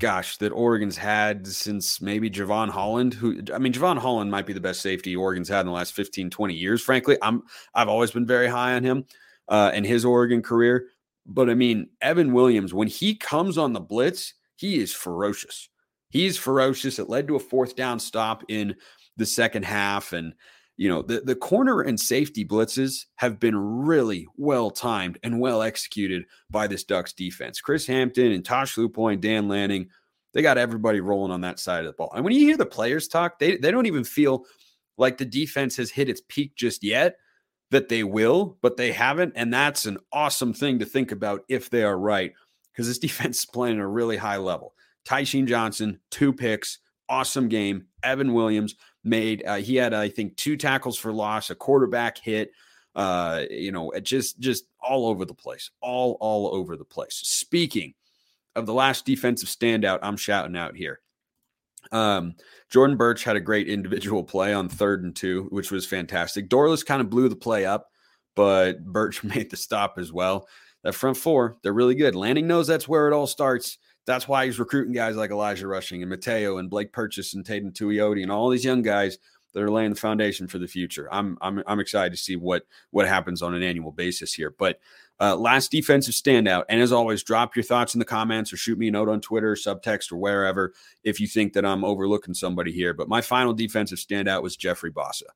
gosh, 0.00 0.38
that 0.38 0.50
Oregon's 0.50 0.96
had 0.96 1.46
since 1.46 2.00
maybe 2.00 2.28
Jevon 2.28 2.70
Holland, 2.70 3.14
who 3.14 3.40
I 3.54 3.58
mean, 3.58 3.72
Jevon 3.72 3.98
Holland 3.98 4.30
might 4.30 4.46
be 4.46 4.52
the 4.52 4.60
best 4.60 4.80
safety 4.82 5.14
Oregon's 5.14 5.48
had 5.48 5.60
in 5.60 5.66
the 5.66 5.72
last 5.72 5.92
15, 5.92 6.30
20 6.30 6.54
years. 6.54 6.82
Frankly, 6.82 7.16
I'm 7.22 7.42
I've 7.74 7.88
always 7.88 8.10
been 8.10 8.26
very 8.26 8.48
high 8.48 8.74
on 8.74 8.82
him 8.82 9.04
uh, 9.48 9.70
in 9.74 9.84
his 9.84 10.04
Oregon 10.04 10.42
career. 10.42 10.88
But 11.26 11.48
I 11.48 11.54
mean, 11.54 11.90
Evan 12.00 12.32
Williams, 12.32 12.74
when 12.74 12.88
he 12.88 13.14
comes 13.14 13.58
on 13.58 13.72
the 13.72 13.80
blitz, 13.80 14.34
he 14.56 14.80
is 14.80 14.92
ferocious. 14.92 15.68
He's 16.08 16.36
ferocious. 16.36 16.98
It 16.98 17.08
led 17.08 17.28
to 17.28 17.36
a 17.36 17.40
fourth 17.40 17.76
down 17.76 18.00
stop 18.00 18.42
in 18.48 18.74
the 19.16 19.26
second 19.26 19.64
half. 19.64 20.12
And, 20.12 20.34
you 20.80 20.88
know, 20.88 21.02
the, 21.02 21.20
the 21.20 21.34
corner 21.34 21.82
and 21.82 22.00
safety 22.00 22.42
blitzes 22.42 23.04
have 23.16 23.38
been 23.38 23.54
really 23.54 24.26
well 24.38 24.70
timed 24.70 25.18
and 25.22 25.38
well 25.38 25.60
executed 25.60 26.24
by 26.48 26.66
this 26.66 26.84
Ducks 26.84 27.12
defense. 27.12 27.60
Chris 27.60 27.86
Hampton 27.86 28.32
and 28.32 28.42
Tosh 28.42 28.76
Lupoi 28.76 29.12
and 29.12 29.20
Dan 29.20 29.46
Lanning, 29.46 29.90
they 30.32 30.40
got 30.40 30.56
everybody 30.56 31.00
rolling 31.00 31.32
on 31.32 31.42
that 31.42 31.58
side 31.58 31.80
of 31.80 31.92
the 31.92 31.92
ball. 31.92 32.10
And 32.14 32.24
when 32.24 32.32
you 32.32 32.46
hear 32.46 32.56
the 32.56 32.64
players 32.64 33.08
talk, 33.08 33.38
they, 33.38 33.58
they 33.58 33.70
don't 33.70 33.84
even 33.84 34.04
feel 34.04 34.46
like 34.96 35.18
the 35.18 35.26
defense 35.26 35.76
has 35.76 35.90
hit 35.90 36.08
its 36.08 36.22
peak 36.28 36.54
just 36.56 36.82
yet, 36.82 37.18
that 37.70 37.90
they 37.90 38.02
will, 38.02 38.56
but 38.62 38.78
they 38.78 38.90
haven't. 38.90 39.34
And 39.36 39.52
that's 39.52 39.84
an 39.84 39.98
awesome 40.14 40.54
thing 40.54 40.78
to 40.78 40.86
think 40.86 41.12
about 41.12 41.44
if 41.50 41.68
they 41.68 41.82
are 41.82 41.98
right, 41.98 42.32
because 42.72 42.88
this 42.88 42.98
defense 43.06 43.40
is 43.40 43.44
playing 43.44 43.76
at 43.76 43.82
a 43.82 43.86
really 43.86 44.16
high 44.16 44.38
level. 44.38 44.72
Tysheem 45.06 45.46
Johnson, 45.46 46.00
two 46.10 46.32
picks, 46.32 46.78
awesome 47.06 47.48
game. 47.48 47.84
Evan 48.02 48.32
Williams 48.32 48.76
made, 49.04 49.44
uh, 49.46 49.56
he 49.56 49.76
had, 49.76 49.94
I 49.94 50.08
think, 50.08 50.36
two 50.36 50.56
tackles 50.56 50.98
for 50.98 51.12
loss, 51.12 51.50
a 51.50 51.54
quarterback 51.54 52.18
hit. 52.18 52.52
Uh, 52.94 53.44
you 53.50 53.70
know, 53.70 53.92
just 54.02 54.40
just 54.40 54.64
all 54.80 55.06
over 55.06 55.24
the 55.24 55.34
place, 55.34 55.70
all 55.80 56.16
all 56.20 56.52
over 56.52 56.76
the 56.76 56.84
place. 56.84 57.20
Speaking 57.22 57.94
of 58.56 58.66
the 58.66 58.74
last 58.74 59.04
defensive 59.04 59.48
standout 59.48 60.00
I'm 60.02 60.16
shouting 60.16 60.56
out 60.56 60.76
here. 60.76 61.00
Um, 61.92 62.34
Jordan 62.68 62.96
Burch 62.96 63.24
had 63.24 63.36
a 63.36 63.40
great 63.40 63.68
individual 63.68 64.22
play 64.22 64.52
on 64.52 64.68
third 64.68 65.02
and 65.02 65.14
two, 65.14 65.46
which 65.50 65.70
was 65.70 65.86
fantastic. 65.86 66.48
Dorlus 66.48 66.84
kind 66.84 67.00
of 67.00 67.10
blew 67.10 67.28
the 67.28 67.36
play 67.36 67.64
up, 67.64 67.88
but 68.36 68.84
Burch 68.84 69.24
made 69.24 69.50
the 69.50 69.56
stop 69.56 69.98
as 69.98 70.12
well. 70.12 70.48
That 70.82 70.94
front 70.94 71.16
four, 71.16 71.58
they're 71.62 71.72
really 71.72 71.94
good. 71.94 72.14
Lanning 72.14 72.46
knows 72.46 72.66
that's 72.66 72.88
where 72.88 73.06
it 73.06 73.12
all 73.12 73.26
starts. 73.26 73.78
That's 74.10 74.26
why 74.26 74.46
he's 74.46 74.58
recruiting 74.58 74.92
guys 74.92 75.16
like 75.16 75.30
Elijah 75.30 75.68
Rushing 75.68 76.02
and 76.02 76.10
Matayo 76.10 76.58
and 76.58 76.68
Blake 76.68 76.92
Purchase 76.92 77.34
and 77.34 77.44
Teitum 77.44 77.72
Tuioti 77.72 78.22
and 78.22 78.32
all 78.32 78.50
these 78.50 78.64
young 78.64 78.82
guys 78.82 79.18
that 79.52 79.62
are 79.62 79.70
laying 79.70 79.90
the 79.90 79.96
foundation 79.96 80.48
for 80.48 80.58
the 80.58 80.66
future. 80.66 81.08
I'm 81.12 81.38
I'm 81.40 81.62
I'm 81.66 81.80
excited 81.80 82.10
to 82.10 82.16
see 82.16 82.36
what 82.36 82.64
what 82.90 83.06
happens 83.06 83.40
on 83.40 83.54
an 83.54 83.62
annual 83.62 83.92
basis 83.92 84.34
here. 84.34 84.54
But 84.56 84.80
uh, 85.20 85.36
last 85.36 85.70
defensive 85.70 86.14
standout, 86.14 86.64
and 86.68 86.80
as 86.80 86.92
always, 86.92 87.22
drop 87.22 87.54
your 87.54 87.62
thoughts 87.62 87.94
in 87.94 87.98
the 87.98 88.04
comments 88.04 88.52
or 88.52 88.56
shoot 88.56 88.78
me 88.78 88.88
a 88.88 88.90
note 88.90 89.08
on 89.08 89.20
Twitter, 89.20 89.54
subtext, 89.54 90.10
or 90.10 90.16
wherever 90.16 90.72
if 91.04 91.20
you 91.20 91.26
think 91.26 91.52
that 91.52 91.64
I'm 91.64 91.84
overlooking 91.84 92.34
somebody 92.34 92.72
here. 92.72 92.94
But 92.94 93.08
my 93.08 93.20
final 93.20 93.52
defensive 93.52 93.98
standout 93.98 94.42
was 94.42 94.56
Jeffrey 94.56 94.90
Bassa. 94.90 95.28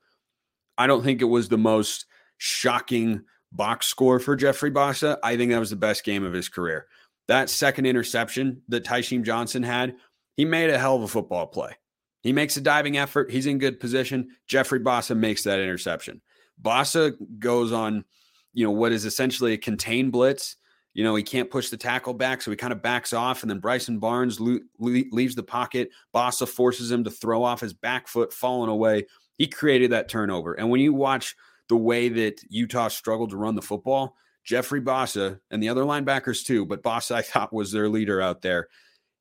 I 0.78 0.86
don't 0.86 1.04
think 1.04 1.20
it 1.20 1.26
was 1.26 1.48
the 1.48 1.58
most 1.58 2.06
shocking 2.38 3.22
box 3.52 3.86
score 3.86 4.18
for 4.18 4.34
Jeffrey 4.36 4.70
Bassa. 4.70 5.18
I 5.22 5.36
think 5.36 5.52
that 5.52 5.60
was 5.60 5.70
the 5.70 5.76
best 5.76 6.04
game 6.04 6.24
of 6.24 6.32
his 6.32 6.48
career. 6.48 6.86
That 7.28 7.50
second 7.50 7.86
interception 7.86 8.62
that 8.68 8.84
Tysheem 8.84 9.22
Johnson 9.24 9.62
had, 9.62 9.96
he 10.36 10.44
made 10.44 10.70
a 10.70 10.78
hell 10.78 10.96
of 10.96 11.02
a 11.02 11.08
football 11.08 11.46
play. 11.46 11.76
He 12.22 12.32
makes 12.32 12.56
a 12.56 12.60
diving 12.60 12.96
effort. 12.96 13.30
He's 13.30 13.46
in 13.46 13.58
good 13.58 13.80
position. 13.80 14.30
Jeffrey 14.46 14.80
Bassa 14.80 15.16
makes 15.16 15.44
that 15.44 15.60
interception. 15.60 16.22
Bassa 16.60 17.12
goes 17.38 17.72
on, 17.72 18.04
you 18.52 18.64
know, 18.64 18.70
what 18.70 18.92
is 18.92 19.04
essentially 19.04 19.52
a 19.52 19.58
contained 19.58 20.12
blitz. 20.12 20.56
You 20.94 21.02
know, 21.02 21.16
he 21.16 21.22
can't 21.22 21.50
push 21.50 21.70
the 21.70 21.76
tackle 21.76 22.14
back, 22.14 22.40
so 22.40 22.50
he 22.50 22.56
kind 22.56 22.72
of 22.72 22.80
backs 22.80 23.12
off, 23.12 23.42
and 23.42 23.50
then 23.50 23.58
Bryson 23.58 23.98
Barnes 23.98 24.38
le- 24.40 24.60
le- 24.78 25.02
leaves 25.10 25.34
the 25.34 25.42
pocket. 25.42 25.90
Bassa 26.14 26.46
forces 26.46 26.90
him 26.90 27.04
to 27.04 27.10
throw 27.10 27.42
off 27.42 27.60
his 27.60 27.74
back 27.74 28.06
foot, 28.06 28.32
falling 28.32 28.70
away. 28.70 29.06
He 29.36 29.48
created 29.48 29.90
that 29.90 30.08
turnover. 30.08 30.54
And 30.54 30.70
when 30.70 30.80
you 30.80 30.94
watch 30.94 31.34
the 31.68 31.76
way 31.76 32.08
that 32.08 32.40
Utah 32.48 32.88
struggled 32.88 33.30
to 33.30 33.36
run 33.36 33.56
the 33.56 33.62
football, 33.62 34.16
Jeffrey 34.44 34.80
Bassa 34.80 35.40
and 35.50 35.62
the 35.62 35.68
other 35.68 35.82
linebackers 35.82 36.44
too, 36.44 36.66
but 36.66 36.82
Bassa 36.82 37.16
I 37.16 37.22
thought 37.22 37.52
was 37.52 37.72
their 37.72 37.88
leader 37.88 38.20
out 38.20 38.42
there 38.42 38.68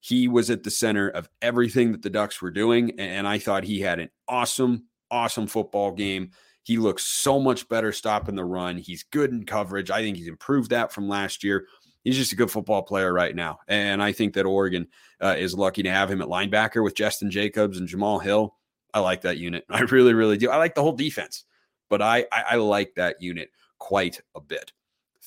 he 0.04 0.28
was 0.28 0.50
at 0.50 0.64
the 0.64 0.70
center 0.70 1.08
of 1.08 1.30
everything 1.42 1.94
that 1.94 2.02
the 2.02 2.10
Ducks 2.10 2.42
were 2.42 2.52
doing. 2.52 3.00
And 3.00 3.26
I 3.26 3.40
thought 3.40 3.64
he 3.64 3.80
had 3.80 4.00
an 4.00 4.10
awesome, 4.28 4.84
awesome 5.10 5.48
football 5.48 5.94
game. 5.94 6.32
He 6.64 6.76
looks 6.76 7.06
so 7.06 7.40
much 7.40 7.70
better 7.70 7.94
stopping 7.94 8.36
the 8.36 8.44
run. 8.44 8.78
He's 8.78 9.04
good 9.04 9.32
in 9.32 9.46
coverage. 9.46 9.90
I 9.90 10.02
think 10.02 10.18
he's 10.18 10.28
improved 10.28 10.72
that 10.72 10.92
from 10.92 11.08
last 11.08 11.42
year. 11.42 11.68
He's 12.04 12.18
just 12.18 12.34
a 12.34 12.36
good 12.36 12.52
football 12.52 12.82
player 12.82 13.14
right 13.14 13.34
now. 13.34 13.60
And 13.70 14.04
I 14.04 14.12
think 14.12 14.34
that 14.34 14.46
Oregon 14.46 14.88
uh, 15.22 15.36
is 15.38 15.54
lucky 15.54 15.84
to 15.84 15.90
have 15.90 16.12
him 16.12 16.22
at 16.22 16.28
linebacker 16.28 16.84
with 16.84 16.96
Jestin 16.96 17.30
Jacobs 17.30 17.78
and 17.78 17.88
Jamal 17.88 18.20
Hill. 18.20 18.58
I 18.94 19.00
like 19.00 19.22
that 19.22 19.38
unit. 19.38 19.64
I 19.70 19.84
really, 19.84 20.14
really 20.14 20.36
do. 20.36 20.50
I 20.50 20.58
like 20.58 20.76
the 20.76 20.84
whole 20.84 20.98
defense, 20.98 21.46
but 21.90 22.02
I, 22.02 22.26
I, 22.30 22.44
I 22.50 22.56
like 22.56 22.96
that 22.96 23.22
unit 23.22 23.52
quite 23.80 24.20
a 24.36 24.42
bit. 24.42 24.74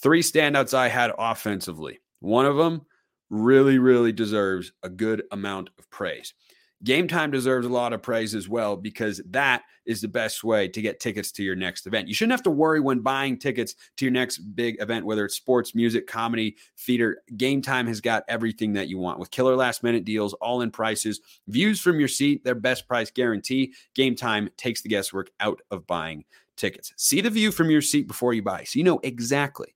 Three 0.03 0.23
standouts 0.23 0.75
I 0.75 0.89
had 0.89 1.13
offensively. 1.19 2.01
One 2.21 2.45
of 2.45 2.57
them 2.57 2.83
really, 3.31 3.79
really 3.79 4.13
deserves 4.13 4.73
a 4.83 4.89
good 4.89 5.23
amount 5.33 5.71
of 5.79 5.89
praise. 5.91 6.35
Game 6.85 7.09
time 7.09 7.31
deserves 7.31 7.67
a 7.67 7.73
lot 7.73 7.95
of 7.95 8.03
praise 8.03 8.35
as 8.35 8.47
well 8.47 8.77
because 8.77 9.23
that 9.31 9.63
is 9.87 10.03
the 10.03 10.09
best 10.09 10.45
way 10.45 10.69
to 10.69 10.83
get 10.83 11.01
tickets 11.01 11.33
to 11.33 11.43
your 11.43 11.57
next 11.57 11.87
event. 11.87 12.07
You 12.07 12.13
shouldn't 12.13 12.35
have 12.35 12.43
to 12.43 12.51
worry 12.51 12.81
when 12.81 13.01
buying 13.01 13.39
tickets 13.39 13.75
to 13.97 14.05
your 14.05 14.13
next 14.13 14.39
big 14.39 14.77
event, 14.83 15.07
whether 15.07 15.25
it's 15.25 15.37
sports, 15.37 15.75
music, 15.75 16.07
comedy, 16.07 16.57
theater. 16.79 17.23
Game 17.39 17.63
time 17.63 17.87
has 17.87 18.03
got 18.03 18.25
everything 18.29 18.75
that 18.75 18.89
you 18.89 18.99
want 18.99 19.19
with 19.19 19.31
killer 19.31 19.57
last 19.57 19.83
minute 19.83 20.05
deals, 20.05 20.35
all 20.35 20.61
in 20.61 20.71
prices, 20.71 21.21
views 21.49 21.81
from 21.81 21.99
your 21.99 22.09
seat, 22.09 22.45
their 22.45 22.55
best 22.55 22.87
price 22.87 23.11
guarantee. 23.11 23.73
Game 23.95 24.15
time 24.15 24.51
takes 24.59 24.83
the 24.83 24.91
guesswork 24.91 25.31
out 25.41 25.63
of 25.71 25.87
buying 25.87 26.25
tickets. 26.59 26.93
See 26.97 27.23
the 27.23 27.31
view 27.31 27.51
from 27.51 27.71
your 27.71 27.83
seat 27.83 28.07
before 28.07 28.35
you 28.35 28.43
buy 28.43 28.65
so 28.65 28.79
you 28.79 28.85
know 28.85 29.01
exactly 29.03 29.76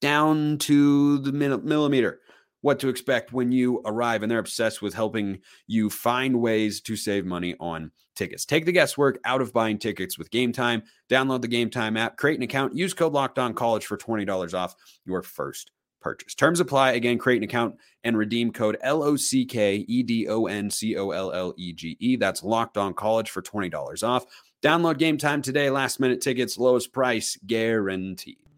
down 0.00 0.58
to 0.58 1.18
the 1.18 1.32
millimeter 1.32 2.20
what 2.62 2.78
to 2.80 2.88
expect 2.88 3.32
when 3.32 3.52
you 3.52 3.80
arrive. 3.84 4.22
And 4.22 4.30
they're 4.30 4.38
obsessed 4.38 4.82
with 4.82 4.94
helping 4.94 5.38
you 5.66 5.90
find 5.90 6.40
ways 6.40 6.80
to 6.82 6.96
save 6.96 7.24
money 7.24 7.54
on 7.58 7.90
tickets. 8.14 8.44
Take 8.44 8.66
the 8.66 8.72
guesswork 8.72 9.18
out 9.24 9.40
of 9.40 9.52
buying 9.52 9.78
tickets 9.78 10.18
with 10.18 10.30
Game 10.30 10.52
Time. 10.52 10.82
Download 11.08 11.40
the 11.40 11.48
Game 11.48 11.70
Time 11.70 11.96
app, 11.96 12.16
create 12.16 12.38
an 12.38 12.42
account, 12.42 12.76
use 12.76 12.94
code 12.94 13.12
Locked 13.12 13.38
On 13.38 13.54
College 13.54 13.86
for 13.86 13.96
$20 13.96 14.54
off 14.54 14.74
your 15.06 15.22
first 15.22 15.70
purchase. 16.00 16.34
Terms 16.34 16.60
apply. 16.60 16.92
Again, 16.92 17.18
create 17.18 17.38
an 17.38 17.44
account 17.44 17.76
and 18.04 18.16
redeem 18.16 18.52
code 18.52 18.76
L 18.82 19.02
O 19.02 19.16
C 19.16 19.44
K 19.44 19.84
E 19.88 20.02
D 20.02 20.28
O 20.28 20.46
N 20.46 20.70
C 20.70 20.96
O 20.96 21.10
L 21.10 21.32
L 21.32 21.54
E 21.56 21.72
G 21.72 21.96
E. 22.00 22.16
That's 22.16 22.42
Locked 22.42 22.76
On 22.76 22.94
College 22.94 23.30
for 23.30 23.42
$20 23.42 24.02
off. 24.02 24.26
Download 24.62 24.98
Game 24.98 25.16
Time 25.18 25.40
today. 25.40 25.70
Last 25.70 26.00
minute 26.00 26.20
tickets, 26.20 26.58
lowest 26.58 26.92
price 26.92 27.38
guaranteed. 27.46 28.49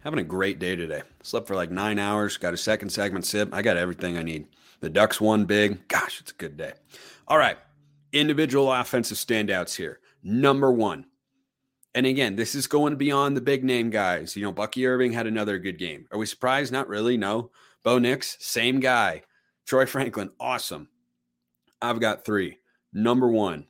Having 0.00 0.20
a 0.20 0.24
great 0.24 0.58
day 0.58 0.76
today. 0.76 1.02
Slept 1.22 1.46
for 1.46 1.54
like 1.54 1.70
nine 1.70 1.98
hours, 1.98 2.38
got 2.38 2.54
a 2.54 2.56
second 2.56 2.88
segment 2.88 3.26
sip. 3.26 3.50
I 3.52 3.60
got 3.60 3.76
everything 3.76 4.16
I 4.16 4.22
need. 4.22 4.46
The 4.80 4.88
Ducks 4.88 5.20
won 5.20 5.44
big. 5.44 5.86
Gosh, 5.88 6.20
it's 6.20 6.30
a 6.30 6.34
good 6.34 6.56
day. 6.56 6.72
All 7.28 7.36
right. 7.36 7.58
Individual 8.12 8.72
offensive 8.72 9.18
standouts 9.18 9.76
here. 9.76 10.00
Number 10.22 10.72
one. 10.72 11.04
And 11.94 12.06
again, 12.06 12.36
this 12.36 12.54
is 12.54 12.66
going 12.66 12.96
beyond 12.96 13.36
the 13.36 13.42
big 13.42 13.62
name 13.62 13.90
guys. 13.90 14.36
You 14.36 14.42
know, 14.42 14.52
Bucky 14.52 14.86
Irving 14.86 15.12
had 15.12 15.26
another 15.26 15.58
good 15.58 15.78
game. 15.78 16.06
Are 16.10 16.18
we 16.18 16.26
surprised? 16.26 16.72
Not 16.72 16.88
really. 16.88 17.16
No. 17.16 17.50
Bo 17.82 17.98
Nix, 17.98 18.36
same 18.40 18.80
guy. 18.80 19.22
Troy 19.66 19.86
Franklin, 19.86 20.30
awesome. 20.40 20.88
I've 21.82 22.00
got 22.00 22.24
three. 22.24 22.58
Number 22.92 23.28
one, 23.28 23.66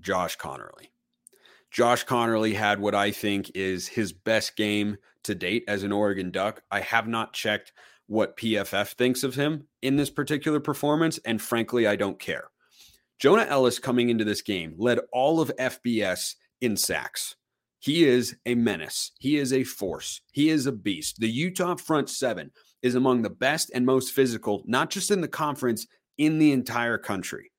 Josh 0.00 0.36
Conerly. 0.38 0.88
Josh 1.70 2.04
Conerly 2.04 2.54
had 2.54 2.80
what 2.80 2.94
I 2.94 3.10
think 3.12 3.52
is 3.54 3.88
his 3.88 4.12
best 4.12 4.56
game 4.56 4.98
to 5.24 5.34
date 5.34 5.64
as 5.68 5.82
an 5.82 5.92
Oregon 5.92 6.30
Duck. 6.30 6.62
I 6.70 6.80
have 6.80 7.08
not 7.08 7.32
checked 7.32 7.72
what 8.06 8.36
PFF 8.36 8.94
thinks 8.94 9.22
of 9.22 9.34
him 9.34 9.68
in 9.82 9.96
this 9.96 10.10
particular 10.10 10.60
performance, 10.60 11.18
and 11.24 11.40
frankly, 11.40 11.86
I 11.86 11.96
don't 11.96 12.18
care. 12.18 12.50
Jonah 13.18 13.46
Elliss 13.48 13.78
coming 13.78 14.08
into 14.08 14.24
this 14.24 14.42
game 14.42 14.74
led 14.78 14.98
all 15.12 15.40
of 15.40 15.52
FBS 15.58 16.34
in 16.60 16.76
sacks. 16.76 17.36
He 17.78 18.04
is 18.04 18.36
a 18.44 18.54
menace. 18.54 19.12
He 19.18 19.36
is 19.36 19.52
a 19.52 19.64
force. 19.64 20.20
He 20.32 20.50
is 20.50 20.66
a 20.66 20.72
beast. 20.72 21.18
The 21.18 21.30
Utah 21.30 21.76
front 21.76 22.10
seven 22.10 22.50
is 22.82 22.94
among 22.94 23.22
the 23.22 23.30
best 23.30 23.70
and 23.74 23.86
most 23.86 24.12
physical, 24.12 24.62
not 24.66 24.90
just 24.90 25.10
in 25.10 25.20
the 25.20 25.28
conference, 25.28 25.86
in 26.18 26.38
the 26.38 26.52
entire 26.52 26.98
country. 26.98 27.52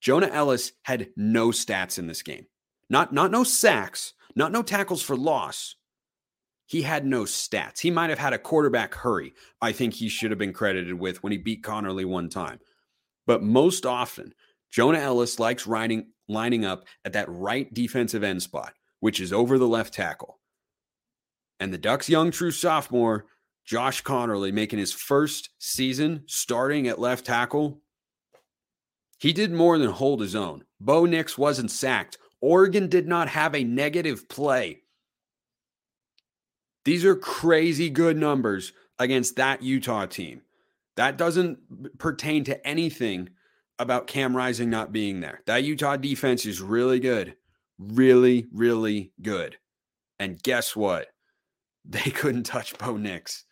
Jonah 0.00 0.28
Elliss 0.28 0.72
had 0.82 1.08
no 1.16 1.48
stats 1.48 1.98
in 1.98 2.06
this 2.06 2.22
game. 2.22 2.46
Not 2.90 3.12
not 3.12 3.30
no 3.30 3.44
sacks, 3.44 4.14
not 4.34 4.52
no 4.52 4.62
tackles 4.62 5.02
for 5.02 5.16
loss. 5.16 5.76
He 6.68 6.82
had 6.82 7.06
no 7.06 7.22
stats. 7.22 7.80
He 7.80 7.90
might 7.90 8.10
have 8.10 8.18
had 8.18 8.34
a 8.34 8.38
quarterback 8.38 8.94
hurry. 8.94 9.32
I 9.62 9.72
think 9.72 9.94
he 9.94 10.10
should 10.10 10.30
have 10.30 10.38
been 10.38 10.52
credited 10.52 10.92
with 10.92 11.22
when 11.22 11.32
he 11.32 11.38
beat 11.38 11.62
Conerly 11.62 12.04
one 12.04 12.28
time. 12.28 12.60
But 13.26 13.42
most 13.42 13.86
often, 13.86 14.34
Jonah 14.70 14.98
Elliss 14.98 15.38
likes 15.38 15.66
riding, 15.66 16.08
lining 16.28 16.66
up 16.66 16.84
at 17.06 17.14
that 17.14 17.28
right 17.30 17.72
defensive 17.72 18.22
end 18.22 18.42
spot, 18.42 18.74
which 19.00 19.18
is 19.18 19.32
over 19.32 19.58
the 19.58 19.66
left 19.66 19.94
tackle. 19.94 20.40
And 21.58 21.72
the 21.72 21.78
Ducks' 21.78 22.10
young 22.10 22.30
true 22.30 22.50
sophomore, 22.50 23.24
Josh 23.64 24.02
Conerly, 24.02 24.52
making 24.52 24.78
his 24.78 24.92
first 24.92 25.48
season 25.58 26.24
starting 26.26 26.86
at 26.86 27.00
left 27.00 27.24
tackle, 27.24 27.80
he 29.18 29.32
did 29.32 29.52
more 29.52 29.78
than 29.78 29.90
hold 29.90 30.20
his 30.20 30.36
own. 30.36 30.64
Bo 30.80 31.06
Nix 31.06 31.38
wasn't 31.38 31.70
sacked. 31.70 32.18
Oregon 32.42 32.88
did 32.88 33.08
not 33.08 33.28
have 33.28 33.54
a 33.54 33.64
negative 33.64 34.28
play. 34.28 34.82
These 36.88 37.04
are 37.04 37.14
crazy 37.14 37.90
good 37.90 38.16
numbers 38.16 38.72
against 38.98 39.36
that 39.36 39.62
Utah 39.62 40.06
team. 40.06 40.40
That 40.96 41.18
doesn't 41.18 41.98
pertain 41.98 42.44
to 42.44 42.66
anything 42.66 43.28
about 43.78 44.06
Cam 44.06 44.34
Rising 44.34 44.70
not 44.70 44.90
being 44.90 45.20
there. 45.20 45.42
That 45.44 45.64
Utah 45.64 45.98
defense 45.98 46.46
is 46.46 46.62
really 46.62 46.98
good. 46.98 47.36
Really, 47.78 48.46
really 48.54 49.12
good. 49.20 49.58
And 50.18 50.42
guess 50.42 50.74
what? 50.74 51.08
They 51.84 52.10
couldn't 52.10 52.44
touch 52.44 52.76
Bo 52.78 52.96
Nix 52.96 53.44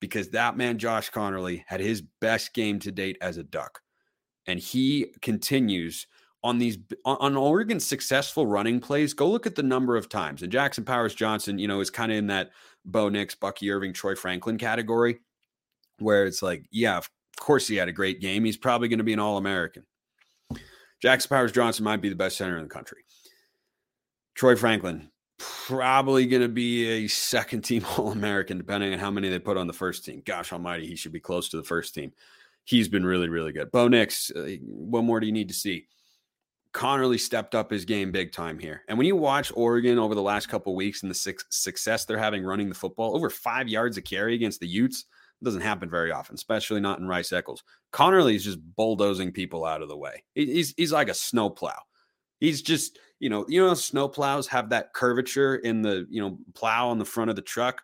because 0.00 0.30
that 0.30 0.56
man, 0.56 0.78
Josh 0.78 1.12
Conerly, 1.12 1.62
had 1.68 1.78
his 1.78 2.02
best 2.20 2.52
game 2.52 2.80
to 2.80 2.90
date 2.90 3.16
as 3.20 3.36
a 3.36 3.44
Duck 3.44 3.80
and 4.48 4.58
he 4.58 5.14
continues 5.20 6.08
on 6.44 6.58
these 6.58 6.78
on 7.04 7.36
Oregon's 7.36 7.86
successful 7.86 8.46
running 8.46 8.80
plays. 8.80 9.14
Go 9.14 9.30
look 9.30 9.46
at 9.46 9.54
the 9.54 9.62
number 9.62 9.96
of 9.96 10.08
times. 10.08 10.42
And 10.42 10.50
Jackson 10.50 10.84
Powers 10.84 11.14
Johnson, 11.14 11.58
you 11.58 11.68
know, 11.68 11.80
is 11.80 11.90
kind 11.90 12.10
of 12.10 12.18
in 12.18 12.26
that 12.28 12.50
Bo 12.84 13.08
Nix, 13.08 13.34
Bucky 13.34 13.70
Irving, 13.70 13.92
Troy 13.92 14.14
Franklin 14.14 14.58
category, 14.58 15.20
where 15.98 16.24
it's 16.24 16.42
like, 16.42 16.64
yeah, 16.70 16.96
of 16.96 17.08
course 17.38 17.68
he 17.68 17.76
had 17.76 17.88
a 17.88 17.92
great 17.92 18.20
game. 18.20 18.44
He's 18.44 18.56
probably 18.56 18.88
going 18.88 18.98
to 18.98 19.04
be 19.04 19.12
an 19.12 19.18
All 19.18 19.36
American. 19.36 19.84
Jackson 21.00 21.28
Powers 21.28 21.52
Johnson 21.52 21.84
might 21.84 22.00
be 22.00 22.08
the 22.08 22.14
best 22.14 22.36
center 22.36 22.56
in 22.56 22.62
the 22.62 22.68
country. 22.68 23.02
Troy 24.34 24.56
Franklin, 24.56 25.10
probably 25.38 26.26
going 26.26 26.42
to 26.42 26.48
be 26.48 27.04
a 27.04 27.08
second 27.08 27.62
team 27.62 27.84
All 27.96 28.12
American, 28.12 28.58
depending 28.58 28.92
on 28.92 28.98
how 28.98 29.10
many 29.10 29.28
they 29.28 29.38
put 29.38 29.56
on 29.56 29.66
the 29.66 29.72
first 29.72 30.04
team. 30.04 30.22
Gosh 30.24 30.52
almighty, 30.52 30.86
he 30.86 30.96
should 30.96 31.12
be 31.12 31.20
close 31.20 31.48
to 31.50 31.56
the 31.56 31.62
first 31.62 31.94
team 31.94 32.12
he's 32.64 32.88
been 32.88 33.04
really, 33.04 33.28
really 33.28 33.52
good. 33.52 33.70
Bo 33.70 33.88
Nix, 33.88 34.30
uh, 34.30 34.56
what 34.62 35.04
more 35.04 35.20
do 35.20 35.26
you 35.26 35.32
need 35.32 35.48
to 35.48 35.54
see? 35.54 35.86
Conerly 36.72 37.20
stepped 37.20 37.54
up 37.54 37.70
his 37.70 37.84
game 37.84 38.10
big 38.10 38.32
time 38.32 38.58
here. 38.58 38.82
And 38.88 38.96
when 38.96 39.06
you 39.06 39.16
watch 39.16 39.52
Oregon 39.54 39.98
over 39.98 40.14
the 40.14 40.22
last 40.22 40.48
couple 40.48 40.74
weeks 40.74 41.02
and 41.02 41.10
the 41.10 41.14
su- 41.14 41.34
success 41.50 42.04
they're 42.04 42.18
having 42.18 42.44
running 42.44 42.68
the 42.68 42.74
football, 42.74 43.14
over 43.14 43.28
five 43.28 43.68
yards 43.68 43.98
of 43.98 44.04
carry 44.04 44.34
against 44.34 44.60
the 44.60 44.66
Utes 44.66 45.04
doesn't 45.42 45.60
happen 45.60 45.90
very 45.90 46.12
often, 46.12 46.34
especially 46.34 46.80
not 46.80 46.98
in 46.98 47.06
Rice 47.06 47.32
Eccles. 47.32 47.62
Conerly 47.92 48.34
is 48.34 48.44
just 48.44 48.58
bulldozing 48.76 49.32
people 49.32 49.64
out 49.64 49.82
of 49.82 49.88
the 49.88 49.96
way. 49.96 50.22
He's 50.34 50.72
he's 50.76 50.92
like 50.92 51.08
a 51.08 51.14
snowplow. 51.14 51.76
He's 52.40 52.62
just 52.62 52.98
you 53.18 53.28
know 53.28 53.44
you 53.48 53.60
know 53.60 53.74
snow 53.74 54.08
plows 54.08 54.46
have 54.48 54.70
that 54.70 54.92
curvature 54.94 55.56
in 55.56 55.82
the 55.82 56.06
you 56.10 56.22
know 56.22 56.38
plow 56.54 56.88
on 56.88 56.98
the 56.98 57.04
front 57.04 57.30
of 57.30 57.36
the 57.36 57.42
truck 57.42 57.82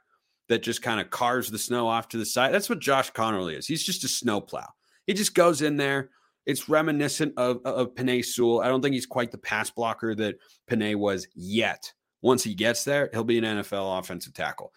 that 0.49 0.63
just 0.63 0.83
kind 0.83 1.01
of 1.01 1.11
carves 1.11 1.51
the 1.51 1.59
snow 1.59 1.89
off 1.89 2.09
to 2.09 2.17
the 2.17 2.25
side. 2.25 2.55
That's 2.55 2.71
what 2.71 2.79
Josh 2.79 3.13
Conerly 3.13 3.57
is. 3.57 3.67
He's 3.67 3.83
just 3.83 4.05
a 4.05 4.09
snowplow. 4.09 4.67
He 5.07 5.15
just 5.15 5.35
goes 5.35 5.63
in 5.63 5.77
there. 5.77 6.11
It's 6.49 6.67
reminiscent 6.67 7.35
of, 7.37 7.61
of 7.67 7.95
Penei 7.95 8.25
Sewell. 8.25 8.63
I 8.63 8.69
don't 8.69 8.81
think 8.81 8.95
he's 8.95 9.05
quite 9.05 9.31
the 9.31 9.39
pass 9.39 9.71
blocker 9.71 10.15
that 10.15 10.39
Penei 10.69 10.97
was 10.97 11.29
yet. 11.35 11.93
Once 12.23 12.43
he 12.43 12.55
gets 12.55 12.85
there, 12.85 13.11
he'll 13.13 13.23
be 13.23 13.37
an 13.37 13.45
NFL 13.45 13.99
offensive 13.99 14.33
tackle. 14.33 14.73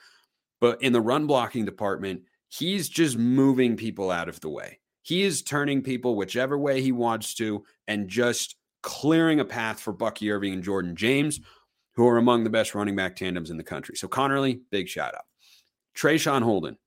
But 0.60 0.84
in 0.84 0.92
the 0.92 1.00
run 1.00 1.28
blocking 1.28 1.63
department, 1.63 2.24
he's 2.50 2.90
just 2.90 3.18
moving 3.18 3.78
people 3.78 4.12
out 4.12 4.28
of 4.28 4.42
the 4.42 4.50
way. 4.50 4.80
He 5.01 5.24
is 5.24 5.42
turning 5.42 5.82
people 5.82 6.18
whichever 6.18 6.58
way 6.58 6.82
he 6.82 6.92
wants 6.92 7.34
to 7.36 7.63
and 7.88 8.10
just 8.10 8.58
clearing 8.84 9.40
a 9.40 9.46
path 9.46 9.80
for 9.80 9.94
Bucky 9.94 10.30
Irving 10.30 10.54
and 10.54 10.63
Jordan 10.63 10.98
James, 10.98 11.40
who 11.96 12.06
are 12.06 12.18
among 12.18 12.44
the 12.44 12.50
best 12.50 12.75
running 12.75 12.98
back 12.98 13.16
tandems 13.16 13.50
in 13.50 13.56
the 13.56 13.63
country. 13.63 13.96
So 13.96 14.10
Conerly, 14.10 14.60
big 14.72 14.90
shout 14.90 15.16
out. 15.16 15.24
Traeshon 15.98 16.44
Holden. 16.44 16.78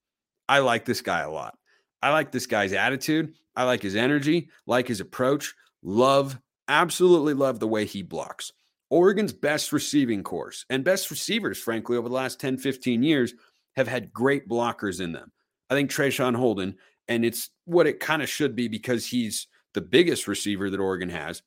I 0.46 0.58
like 0.58 0.84
this 0.84 1.00
guy 1.00 1.20
a 1.20 1.30
lot. 1.30 1.56
I 2.04 2.10
like 2.10 2.30
this 2.30 2.46
guy's 2.46 2.74
attitude. 2.74 3.32
I 3.56 3.64
like 3.64 3.80
his 3.80 3.96
energy, 3.96 4.50
like 4.66 4.86
his 4.86 5.00
approach. 5.00 5.54
Love, 5.82 6.38
absolutely 6.68 7.32
love 7.32 7.60
the 7.60 7.66
way 7.66 7.86
he 7.86 8.02
blocks. 8.02 8.52
Oregon's 8.90 9.32
best 9.32 9.72
receiving 9.72 10.22
course 10.22 10.66
and 10.68 10.84
best 10.84 11.10
receivers, 11.10 11.56
frankly, 11.56 11.96
over 11.96 12.10
the 12.10 12.14
last 12.14 12.38
10, 12.38 12.58
15 12.58 13.02
years 13.02 13.32
have 13.76 13.88
had 13.88 14.12
great 14.12 14.46
blockers 14.46 15.00
in 15.00 15.12
them. 15.12 15.32
I 15.70 15.74
think 15.74 15.90
Traeshon 15.90 16.36
Holden, 16.36 16.76
and 17.08 17.24
it's 17.24 17.48
what 17.64 17.86
it 17.86 18.00
kind 18.00 18.20
of 18.20 18.28
should 18.28 18.54
be 18.54 18.68
because 18.68 19.06
he's 19.06 19.46
the 19.72 19.80
biggest 19.80 20.28
receiver 20.28 20.68
that 20.68 20.80
Oregon 20.80 21.08
has. 21.08 21.40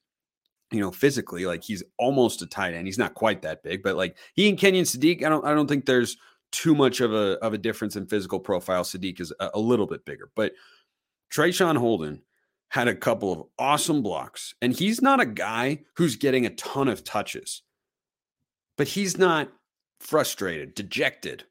You 0.72 0.80
know, 0.80 0.92
physically, 0.92 1.46
like 1.46 1.64
he's 1.64 1.84
almost 2.00 2.42
a 2.42 2.48
tight 2.48 2.74
end. 2.74 2.88
He's 2.88 2.98
not 2.98 3.14
quite 3.14 3.44
that 3.44 3.62
big, 3.62 3.84
but 3.84 3.96
like 3.96 4.18
he 4.34 4.50
and 4.50 4.58
Kenyon 4.58 4.86
Sadiq, 4.86 5.24
I 5.24 5.30
don't, 5.30 5.46
I 5.46 5.54
don't 5.54 5.68
think 5.68 5.86
there's 5.86 6.18
too 6.51 6.75
much 6.75 7.01
of 7.01 7.13
a 7.13 7.38
of 7.39 7.54
a 7.54 7.58
difference 7.58 7.96
in 7.96 8.08
physical 8.08 8.39
profile. 8.39 8.84
Sadiq 8.84 9.20
is 9.20 9.34
a, 9.39 9.50
a 9.54 9.60
little 9.60 9.88
bit 9.88 10.06
bigger, 10.06 10.30
but 10.36 10.54
Traeshon 11.34 11.77
Holden 11.77 12.22
had 12.70 12.88
a 12.88 12.96
couple 12.96 13.32
of 13.32 13.44
awesome 13.58 14.01
blocks. 14.01 14.54
And 14.62 14.74
he's 14.74 15.01
not 15.01 15.22
a 15.22 15.25
guy 15.25 15.86
who's 15.96 16.16
getting 16.16 16.46
a 16.46 16.56
ton 16.56 16.88
of 16.88 17.04
touches, 17.04 17.63
but 18.77 18.88
he's 18.88 19.18
not 19.18 19.50
frustrated, 20.00 20.75
dejected. 20.75 21.46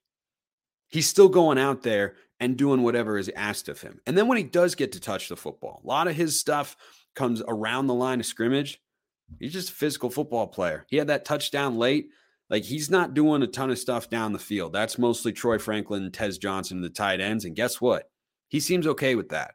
He's 0.88 1.08
still 1.08 1.28
going 1.28 1.58
out 1.58 1.82
there 1.82 2.16
and 2.38 2.56
doing 2.56 2.82
whatever 2.82 3.18
is 3.18 3.30
asked 3.34 3.68
of 3.68 3.80
him. 3.80 4.00
And 4.06 4.16
then 4.16 4.28
when 4.28 4.36
he 4.36 4.44
does 4.44 4.74
get 4.74 4.92
to 4.92 5.00
touch 5.00 5.28
the 5.28 5.36
football, 5.36 5.80
a 5.82 5.86
lot 5.86 6.06
of 6.06 6.14
his 6.14 6.38
stuff 6.38 6.76
comes 7.14 7.42
around 7.48 7.86
the 7.86 7.94
line 7.94 8.20
of 8.20 8.26
scrimmage. 8.26 8.80
He's 9.40 9.54
just 9.54 9.70
a 9.70 9.74
physical 9.74 10.10
football 10.10 10.46
player. 10.46 10.86
He 10.88 10.98
had 10.98 11.08
that 11.08 11.24
touchdown 11.24 11.78
late. 11.78 12.10
Like 12.48 12.64
he's 12.64 12.90
not 12.90 13.14
doing 13.14 13.42
a 13.42 13.46
ton 13.46 13.70
of 13.70 13.78
stuff 13.78 14.08
down 14.08 14.32
the 14.32 14.38
field. 14.38 14.72
That's 14.72 14.98
mostly 14.98 15.32
Troy 15.32 15.58
Franklin 15.58 16.10
Tez 16.12 16.38
Johnson, 16.38 16.80
the 16.80 16.88
tight 16.88 17.20
ends. 17.20 17.44
And 17.44 17.56
guess 17.56 17.80
what? 17.80 18.08
He 18.48 18.60
seems 18.60 18.86
okay 18.86 19.14
with 19.14 19.30
that. 19.30 19.54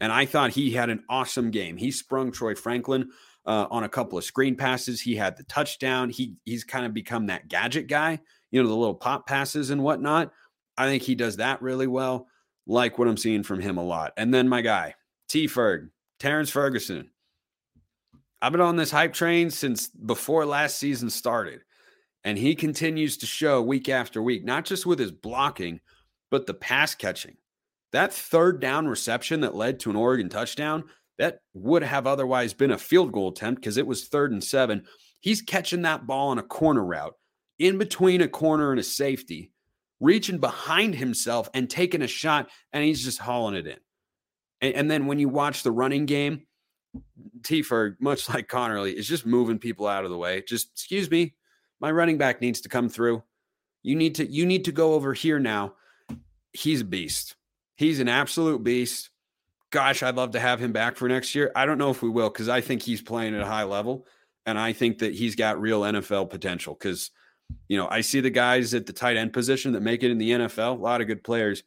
And 0.00 0.10
I 0.10 0.26
thought 0.26 0.50
he 0.50 0.70
had 0.70 0.90
an 0.90 1.04
awesome 1.08 1.50
game. 1.50 1.76
He 1.76 1.90
sprung 1.90 2.32
Troy 2.32 2.54
Franklin 2.54 3.10
uh, 3.46 3.66
on 3.70 3.84
a 3.84 3.88
couple 3.88 4.18
of 4.18 4.24
screen 4.24 4.56
passes. 4.56 5.00
He 5.00 5.14
had 5.14 5.36
the 5.36 5.44
touchdown. 5.44 6.10
He 6.10 6.34
he's 6.44 6.64
kind 6.64 6.86
of 6.86 6.94
become 6.94 7.26
that 7.26 7.48
gadget 7.48 7.88
guy, 7.88 8.20
you 8.50 8.62
know, 8.62 8.68
the 8.68 8.74
little 8.74 8.94
pop 8.94 9.26
passes 9.26 9.70
and 9.70 9.82
whatnot. 9.82 10.32
I 10.76 10.86
think 10.86 11.02
he 11.02 11.14
does 11.14 11.36
that 11.36 11.62
really 11.62 11.86
well. 11.86 12.26
Like 12.66 12.98
what 12.98 13.08
I'm 13.08 13.16
seeing 13.16 13.42
from 13.42 13.60
him 13.60 13.76
a 13.76 13.84
lot. 13.84 14.12
And 14.16 14.32
then 14.32 14.48
my 14.48 14.62
guy, 14.62 14.94
T 15.28 15.46
Ferg, 15.46 15.90
Terrence 16.18 16.50
Ferguson. 16.50 17.10
I've 18.40 18.52
been 18.52 18.60
on 18.60 18.76
this 18.76 18.90
hype 18.90 19.12
train 19.14 19.50
since 19.50 19.88
before 19.88 20.44
last 20.44 20.78
season 20.78 21.08
started. 21.08 21.60
And 22.24 22.38
he 22.38 22.54
continues 22.54 23.18
to 23.18 23.26
show 23.26 23.60
week 23.60 23.88
after 23.88 24.22
week, 24.22 24.44
not 24.44 24.64
just 24.64 24.86
with 24.86 24.98
his 24.98 25.12
blocking, 25.12 25.80
but 26.30 26.46
the 26.46 26.54
pass 26.54 26.94
catching. 26.94 27.36
That 27.92 28.12
third 28.12 28.60
down 28.60 28.88
reception 28.88 29.42
that 29.42 29.54
led 29.54 29.80
to 29.80 29.90
an 29.90 29.96
Oregon 29.96 30.28
touchdown, 30.28 30.84
that 31.18 31.40
would 31.52 31.82
have 31.82 32.06
otherwise 32.06 32.54
been 32.54 32.72
a 32.72 32.78
field 32.78 33.12
goal 33.12 33.28
attempt 33.28 33.60
because 33.60 33.76
it 33.76 33.86
was 33.86 34.06
third 34.06 34.32
and 34.32 34.42
seven. 34.42 34.84
He's 35.20 35.42
catching 35.42 35.82
that 35.82 36.06
ball 36.06 36.30
on 36.30 36.38
a 36.38 36.42
corner 36.42 36.84
route 36.84 37.14
in 37.58 37.78
between 37.78 38.20
a 38.20 38.28
corner 38.28 38.70
and 38.70 38.80
a 38.80 38.84
safety, 38.84 39.52
reaching 40.00 40.38
behind 40.38 40.96
himself 40.96 41.48
and 41.54 41.70
taking 41.70 42.02
a 42.02 42.08
shot, 42.08 42.50
and 42.72 42.82
he's 42.82 43.04
just 43.04 43.20
hauling 43.20 43.54
it 43.54 43.66
in. 43.66 43.78
And, 44.60 44.74
and 44.74 44.90
then 44.90 45.06
when 45.06 45.18
you 45.18 45.28
watch 45.28 45.62
the 45.62 45.70
running 45.70 46.06
game, 46.06 46.46
T 47.44 47.62
Ferg, 47.62 47.96
much 48.00 48.28
like 48.28 48.48
Conerly, 48.48 48.94
is 48.94 49.06
just 49.06 49.26
moving 49.26 49.58
people 49.58 49.86
out 49.86 50.04
of 50.04 50.10
the 50.10 50.18
way. 50.18 50.42
Just 50.46 50.70
excuse 50.72 51.10
me, 51.10 51.34
my 51.80 51.90
running 51.90 52.18
back 52.18 52.40
needs 52.40 52.60
to 52.62 52.68
come 52.68 52.88
through. 52.88 53.22
You 53.82 53.96
need 53.96 54.14
to 54.16 54.30
you 54.30 54.46
need 54.46 54.64
to 54.64 54.72
go 54.72 54.94
over 54.94 55.12
here 55.12 55.38
now. 55.38 55.74
He's 56.52 56.80
a 56.80 56.84
beast. 56.84 57.36
He's 57.76 58.00
an 58.00 58.08
absolute 58.08 58.62
beast. 58.62 59.10
Gosh, 59.70 60.02
I'd 60.02 60.14
love 60.14 60.32
to 60.32 60.40
have 60.40 60.60
him 60.60 60.72
back 60.72 60.96
for 60.96 61.08
next 61.08 61.34
year. 61.34 61.50
I 61.56 61.66
don't 61.66 61.78
know 61.78 61.90
if 61.90 62.00
we 62.00 62.08
will 62.08 62.30
because 62.30 62.48
I 62.48 62.60
think 62.60 62.82
he's 62.82 63.02
playing 63.02 63.34
at 63.34 63.40
a 63.40 63.46
high 63.46 63.64
level, 63.64 64.06
and 64.46 64.58
I 64.58 64.72
think 64.72 64.98
that 65.00 65.14
he's 65.14 65.34
got 65.34 65.60
real 65.60 65.82
NFL 65.82 66.30
potential. 66.30 66.74
Because 66.74 67.10
you 67.68 67.76
know, 67.76 67.88
I 67.88 68.00
see 68.00 68.20
the 68.20 68.30
guys 68.30 68.74
at 68.74 68.86
the 68.86 68.92
tight 68.92 69.16
end 69.16 69.32
position 69.32 69.72
that 69.72 69.82
make 69.82 70.02
it 70.02 70.10
in 70.10 70.18
the 70.18 70.30
NFL. 70.30 70.78
A 70.78 70.82
lot 70.82 71.00
of 71.00 71.06
good 71.06 71.24
players. 71.24 71.62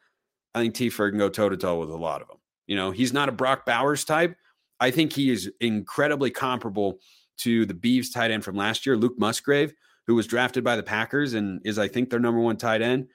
I 0.56 0.62
think 0.62 0.74
T 0.74 0.90
can 0.90 1.18
go 1.18 1.30
toe 1.30 1.50
to 1.50 1.58
toe 1.58 1.80
with 1.80 1.90
a 1.90 1.98
lot 1.98 2.22
of 2.22 2.28
them. 2.28 2.38
You 2.66 2.76
know, 2.76 2.92
he's 2.92 3.14
not 3.14 3.30
a 3.30 3.34
Brock 3.34 3.66
Bowers 3.66 4.04
type. 4.04 4.36
I 4.80 4.92
think 4.92 5.14
he 5.14 5.30
is 5.30 5.52
incredibly 5.60 6.32
comparable 6.32 7.00
to 7.38 7.66
the 7.66 7.74
Beavs 7.74 8.14
tight 8.14 8.32
end 8.32 8.44
from 8.44 8.56
last 8.56 8.86
year, 8.86 8.98
Luke 8.98 9.18
Musgrave, 9.18 9.74
who 10.08 10.16
was 10.16 10.26
drafted 10.28 10.64
by 10.64 10.76
the 10.76 10.84
Packers 10.84 11.34
and 11.34 11.62
is, 11.66 11.78
I 11.78 11.88
think, 11.88 12.10
their 12.10 12.20
number 12.20 12.40
one 12.40 12.58
tight 12.58 12.82
end. 12.82 13.08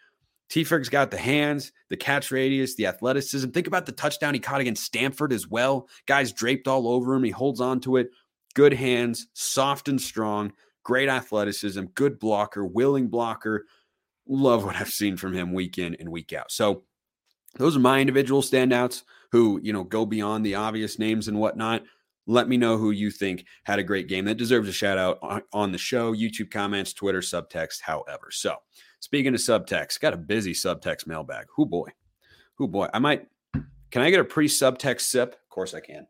T-Ferg's 0.50 0.90
got 0.90 1.10
the 1.10 1.18
hands, 1.18 1.72
the 1.88 1.96
catch 1.96 2.30
radius, 2.30 2.74
the 2.74 2.86
athleticism. 2.86 3.50
Think 3.50 3.66
about 3.66 3.86
the 3.86 3.92
touchdown 3.92 4.34
he 4.34 4.40
caught 4.40 4.60
against 4.60 4.84
Stanford 4.84 5.32
as 5.32 5.48
well. 5.48 5.88
Guys 6.06 6.32
draped 6.32 6.68
all 6.68 6.86
over 6.86 7.14
him. 7.14 7.24
He 7.24 7.30
holds 7.30 7.60
on 7.60 7.80
to 7.80 7.96
it. 7.96 8.10
Good 8.54 8.74
hands, 8.74 9.28
soft 9.32 9.88
and 9.88 9.98
strong, 9.98 10.52
great 10.82 11.08
athleticism, 11.08 11.84
good 11.94 12.18
blocker, 12.18 12.66
willing 12.66 13.08
blocker. 13.08 13.64
Love 14.28 14.64
what 14.64 14.76
I've 14.76 14.90
seen 14.90 15.16
from 15.16 15.32
him 15.32 15.54
week 15.54 15.78
in 15.78 15.94
and 15.94 16.10
week 16.10 16.34
out. 16.34 16.52
So 16.52 16.84
those 17.56 17.74
are 17.74 17.80
my 17.80 18.00
individual 18.00 18.42
standouts 18.42 19.04
who, 19.30 19.58
you 19.62 19.72
know, 19.72 19.84
go 19.84 20.04
beyond 20.04 20.44
the 20.44 20.56
obvious 20.56 20.98
names 20.98 21.28
and 21.28 21.38
whatnot. 21.38 21.84
Let 22.26 22.48
me 22.48 22.56
know 22.56 22.76
who 22.76 22.92
you 22.92 23.10
think 23.10 23.44
had 23.64 23.78
a 23.78 23.82
great 23.82 24.08
game 24.08 24.24
that 24.26 24.36
deserves 24.36 24.68
a 24.68 24.72
shout 24.72 24.98
out 24.98 25.44
on 25.52 25.72
the 25.72 25.78
show, 25.78 26.14
YouTube 26.14 26.50
comments, 26.50 26.92
Twitter, 26.92 27.20
subtext, 27.20 27.80
however. 27.80 28.30
So, 28.30 28.56
speaking 29.00 29.34
of 29.34 29.40
subtext, 29.40 30.00
got 30.00 30.14
a 30.14 30.18
busy 30.18 30.52
subtext 30.52 31.06
mailbag. 31.06 31.46
Who 31.56 31.66
boy, 31.66 31.88
who 32.54 32.68
boy. 32.68 32.88
I 32.94 33.00
might, 33.00 33.26
can 33.90 34.02
I 34.02 34.10
get 34.10 34.20
a 34.20 34.24
pre 34.24 34.46
subtext 34.48 35.02
sip? 35.02 35.32
Of 35.32 35.48
course 35.50 35.74
I 35.74 35.80
can. 35.80 36.06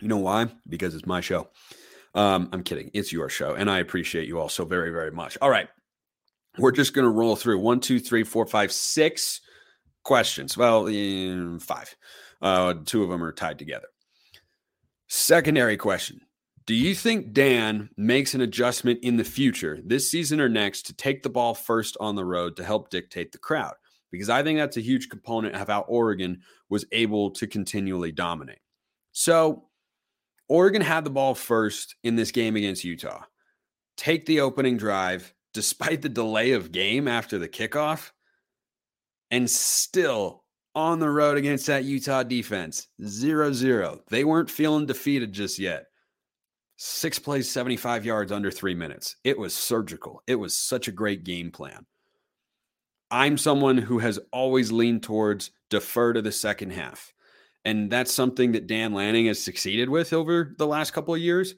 You 0.00 0.08
know 0.08 0.18
why? 0.18 0.46
Because 0.68 0.94
it's 0.94 1.06
my 1.06 1.20
show. 1.20 1.48
Um, 2.14 2.48
I'm 2.52 2.62
kidding. 2.62 2.90
It's 2.94 3.12
your 3.12 3.28
show. 3.28 3.54
And 3.54 3.70
I 3.70 3.78
appreciate 3.78 4.28
you 4.28 4.38
all 4.38 4.48
so 4.48 4.64
very, 4.64 4.90
very 4.90 5.10
much. 5.10 5.36
All 5.40 5.50
right. 5.50 5.68
We're 6.58 6.72
just 6.72 6.94
going 6.94 7.04
to 7.04 7.10
roll 7.10 7.36
through 7.36 7.58
one, 7.58 7.80
two, 7.80 8.00
three, 8.00 8.24
four, 8.24 8.46
five, 8.46 8.72
six 8.72 9.40
questions. 10.04 10.56
Well, 10.56 10.86
five. 11.60 11.94
Uh, 12.46 12.74
two 12.84 13.02
of 13.02 13.08
them 13.08 13.24
are 13.24 13.32
tied 13.32 13.58
together. 13.58 13.88
Secondary 15.08 15.76
question 15.76 16.20
Do 16.64 16.74
you 16.74 16.94
think 16.94 17.32
Dan 17.32 17.90
makes 17.96 18.34
an 18.34 18.40
adjustment 18.40 19.00
in 19.02 19.16
the 19.16 19.24
future, 19.24 19.80
this 19.84 20.08
season 20.08 20.40
or 20.40 20.48
next, 20.48 20.82
to 20.82 20.94
take 20.94 21.24
the 21.24 21.28
ball 21.28 21.54
first 21.54 21.96
on 21.98 22.14
the 22.14 22.24
road 22.24 22.54
to 22.56 22.64
help 22.64 22.88
dictate 22.88 23.32
the 23.32 23.38
crowd? 23.38 23.74
Because 24.12 24.30
I 24.30 24.44
think 24.44 24.60
that's 24.60 24.76
a 24.76 24.80
huge 24.80 25.08
component 25.08 25.56
of 25.56 25.66
how 25.66 25.80
Oregon 25.80 26.40
was 26.68 26.84
able 26.92 27.32
to 27.32 27.48
continually 27.48 28.12
dominate. 28.12 28.60
So, 29.10 29.64
Oregon 30.48 30.82
had 30.82 31.02
the 31.02 31.10
ball 31.10 31.34
first 31.34 31.96
in 32.04 32.14
this 32.14 32.30
game 32.30 32.54
against 32.54 32.84
Utah. 32.84 33.24
Take 33.96 34.24
the 34.24 34.40
opening 34.40 34.76
drive, 34.76 35.34
despite 35.52 36.00
the 36.00 36.08
delay 36.08 36.52
of 36.52 36.70
game 36.70 37.08
after 37.08 37.38
the 37.38 37.48
kickoff, 37.48 38.12
and 39.32 39.50
still 39.50 40.44
on 40.76 40.98
the 40.98 41.08
road 41.08 41.38
against 41.38 41.66
that 41.66 41.84
Utah 41.84 42.22
defense. 42.22 42.86
0 43.02 43.52
0. 43.52 44.00
They 44.10 44.24
weren't 44.24 44.50
feeling 44.50 44.84
defeated 44.84 45.32
just 45.32 45.58
yet. 45.58 45.86
Six 46.76 47.18
plays, 47.18 47.50
75 47.50 48.04
yards 48.04 48.30
under 48.30 48.50
three 48.50 48.74
minutes. 48.74 49.16
It 49.24 49.38
was 49.38 49.54
surgical. 49.54 50.22
It 50.26 50.34
was 50.34 50.56
such 50.56 50.86
a 50.86 50.92
great 50.92 51.24
game 51.24 51.50
plan. 51.50 51.86
I'm 53.10 53.38
someone 53.38 53.78
who 53.78 54.00
has 54.00 54.18
always 54.30 54.70
leaned 54.70 55.02
towards 55.02 55.50
defer 55.70 56.12
to 56.12 56.20
the 56.20 56.32
second 56.32 56.70
half. 56.70 57.14
And 57.64 57.90
that's 57.90 58.12
something 58.12 58.52
that 58.52 58.66
Dan 58.66 58.92
Lanning 58.92 59.26
has 59.26 59.42
succeeded 59.42 59.88
with 59.88 60.12
over 60.12 60.54
the 60.58 60.66
last 60.66 60.92
couple 60.92 61.14
of 61.14 61.20
years. 61.20 61.54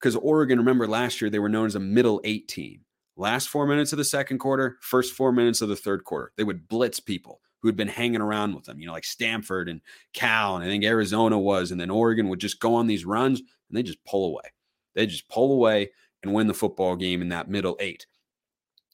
Because 0.00 0.16
Oregon, 0.16 0.58
remember 0.58 0.88
last 0.88 1.20
year, 1.20 1.30
they 1.30 1.38
were 1.38 1.48
known 1.48 1.66
as 1.66 1.76
a 1.76 1.80
middle 1.80 2.20
eight 2.24 2.48
team. 2.48 2.80
Last 3.16 3.48
four 3.48 3.66
minutes 3.66 3.92
of 3.92 3.98
the 3.98 4.04
second 4.04 4.38
quarter, 4.38 4.76
first 4.82 5.14
four 5.14 5.32
minutes 5.32 5.62
of 5.62 5.68
the 5.68 5.76
third 5.76 6.04
quarter, 6.04 6.32
they 6.36 6.44
would 6.44 6.68
blitz 6.68 7.00
people 7.00 7.40
who 7.66 7.68
had 7.68 7.76
been 7.76 7.88
hanging 7.88 8.20
around 8.20 8.54
with 8.54 8.64
them, 8.64 8.78
you 8.78 8.86
know, 8.86 8.92
like 8.92 9.04
Stanford 9.04 9.68
and 9.68 9.80
Cal, 10.12 10.54
and 10.54 10.64
I 10.64 10.68
think 10.68 10.84
Arizona 10.84 11.36
was, 11.36 11.72
and 11.72 11.80
then 11.80 11.90
Oregon 11.90 12.28
would 12.28 12.38
just 12.38 12.60
go 12.60 12.76
on 12.76 12.86
these 12.86 13.04
runs 13.04 13.40
and 13.40 13.76
they 13.76 13.82
just 13.82 14.04
pull 14.04 14.28
away. 14.28 14.52
They 14.94 15.04
just 15.04 15.28
pull 15.28 15.52
away 15.52 15.90
and 16.22 16.32
win 16.32 16.46
the 16.46 16.54
football 16.54 16.94
game 16.94 17.22
in 17.22 17.30
that 17.30 17.50
middle 17.50 17.76
eight. 17.80 18.06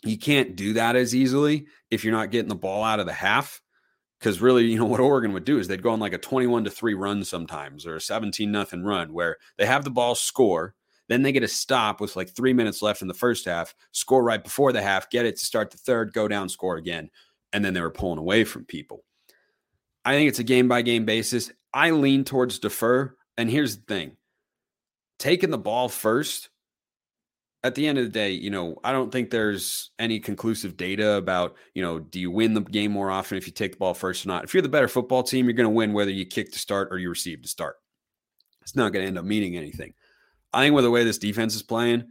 You 0.05 0.17
can't 0.17 0.57
do 0.57 0.73
that 0.73 0.97
as 0.97 1.15
easily 1.15 1.67
if 1.91 2.03
you're 2.03 2.15
not 2.15 2.31
getting 2.31 2.49
the 2.49 2.55
ball 2.55 2.83
out 2.83 2.99
of 2.99 3.05
the 3.05 3.13
half. 3.13 3.61
Because 4.19 4.41
really, 4.41 4.65
you 4.65 4.79
know, 4.79 4.85
what 4.87 5.01
Oregon 5.01 5.35
would 5.35 5.45
do 5.45 5.59
is 5.59 5.69
they'd 5.69 5.83
go 5.83 5.91
on 5.91 6.01
like 6.01 6.15
a 6.15 6.19
21 6.19 6.65
to 6.65 6.71
3 6.71 6.95
run 6.95 7.23
sometimes 7.25 7.87
or 7.87 7.97
a 7.97 8.01
17 8.01 8.51
nothing 8.51 8.85
run 8.85 9.13
where 9.13 9.37
they 9.59 9.67
have 9.67 9.85
the 9.85 9.91
ball 9.91 10.15
score. 10.15 10.75
Then 11.09 11.21
they 11.21 11.33
get 11.33 11.43
a 11.43 11.49
stop 11.49 12.01
with 12.01 12.17
like 12.17 12.31
three 12.31 12.55
minutes 12.55 12.81
left 12.81 13.03
in 13.03 13.09
the 13.09 13.13
first 13.13 13.45
half, 13.45 13.75
score 13.91 14.25
right 14.25 14.43
before 14.43 14.73
the 14.73 14.81
half, 14.81 15.11
get 15.11 15.27
it 15.27 15.37
to 15.37 15.45
start 15.45 15.71
the 15.71 15.77
third, 15.77 16.15
go 16.15 16.27
down, 16.27 16.49
score 16.49 16.79
again 16.79 17.11
and 17.53 17.65
then 17.65 17.75
they 17.75 17.81
were 17.81 17.91
pulling 17.91 18.19
away 18.19 18.45
from 18.45 18.65
people. 18.65 19.05
I 20.05 20.15
think 20.15 20.29
it's 20.29 20.39
a 20.39 20.45
game 20.45 20.69
by 20.69 20.83
game 20.83 21.05
basis. 21.05 21.51
I 21.73 21.91
lean 21.91 22.25
towards 22.25 22.59
defer. 22.59 23.15
And 23.37 23.51
here's 23.51 23.77
the 23.77 23.85
thing 23.85 24.17
taking 25.19 25.51
the 25.51 25.59
ball 25.59 25.89
first, 25.89 26.49
at 27.65 27.75
the 27.77 27.87
end 27.87 27.99
of 27.99 28.05
the 28.05 28.11
day, 28.11 28.33
you 28.33 28.51
know, 28.51 28.77
I 28.83 28.91
don't 28.91 29.13
think 29.13 29.31
there's 29.31 29.93
any 29.99 30.19
conclusive 30.19 30.77
data 30.77 31.13
about, 31.13 31.55
you 31.75 31.83
know, 31.83 32.01
do 32.01 32.19
you 32.19 32.31
win 32.31 32.55
the 32.55 32.61
game 32.61 32.91
more 32.91 33.11
often 33.11 33.39
if 33.39 33.47
you 33.47 33.53
take 33.53 33.73
the 33.73 33.79
ball 33.79 33.95
first 33.95 34.25
or 34.25 34.29
not? 34.29 34.45
If 34.45 34.53
you're 34.53 34.63
the 34.63 34.69
better 34.69 34.89
football 34.89 35.23
team, 35.23 35.47
you're 35.47 35.55
going 35.55 35.69
to 35.69 35.71
win 35.71 35.93
whether 35.93 36.11
you 36.11 36.27
kick 36.27 36.51
to 36.53 36.59
start 36.59 36.89
or 36.91 36.99
you 36.99 37.09
receive 37.09 37.43
to 37.43 37.49
start. 37.49 37.77
It's 38.63 38.75
not 38.75 38.93
going 38.93 39.05
to 39.05 39.09
end 39.09 39.19
up 39.19 39.25
meaning 39.25 39.57
anything. 39.57 39.95
I 40.53 40.63
think 40.63 40.75
with 40.75 40.85
the 40.85 40.91
way 40.91 41.05
this 41.05 41.19
defense 41.19 41.55
is 41.55 41.63
playing, 41.63 42.09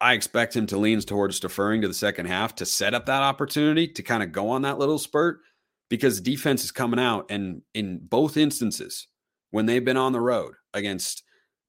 I 0.00 0.12
expect 0.12 0.56
him 0.56 0.66
to 0.66 0.76
lean 0.76 1.00
towards 1.00 1.40
deferring 1.40 1.82
to 1.82 1.88
the 1.88 1.94
second 1.94 2.26
half 2.26 2.54
to 2.56 2.66
set 2.66 2.94
up 2.94 3.06
that 3.06 3.22
opportunity 3.22 3.88
to 3.88 4.02
kind 4.02 4.22
of 4.22 4.32
go 4.32 4.50
on 4.50 4.62
that 4.62 4.78
little 4.78 4.98
spurt 4.98 5.40
because 5.88 6.20
defense 6.20 6.64
is 6.64 6.72
coming 6.72 6.98
out. 6.98 7.26
And 7.30 7.62
in 7.74 8.00
both 8.02 8.36
instances, 8.36 9.06
when 9.50 9.66
they've 9.66 9.84
been 9.84 9.96
on 9.96 10.12
the 10.12 10.20
road 10.20 10.54
against 10.72 11.22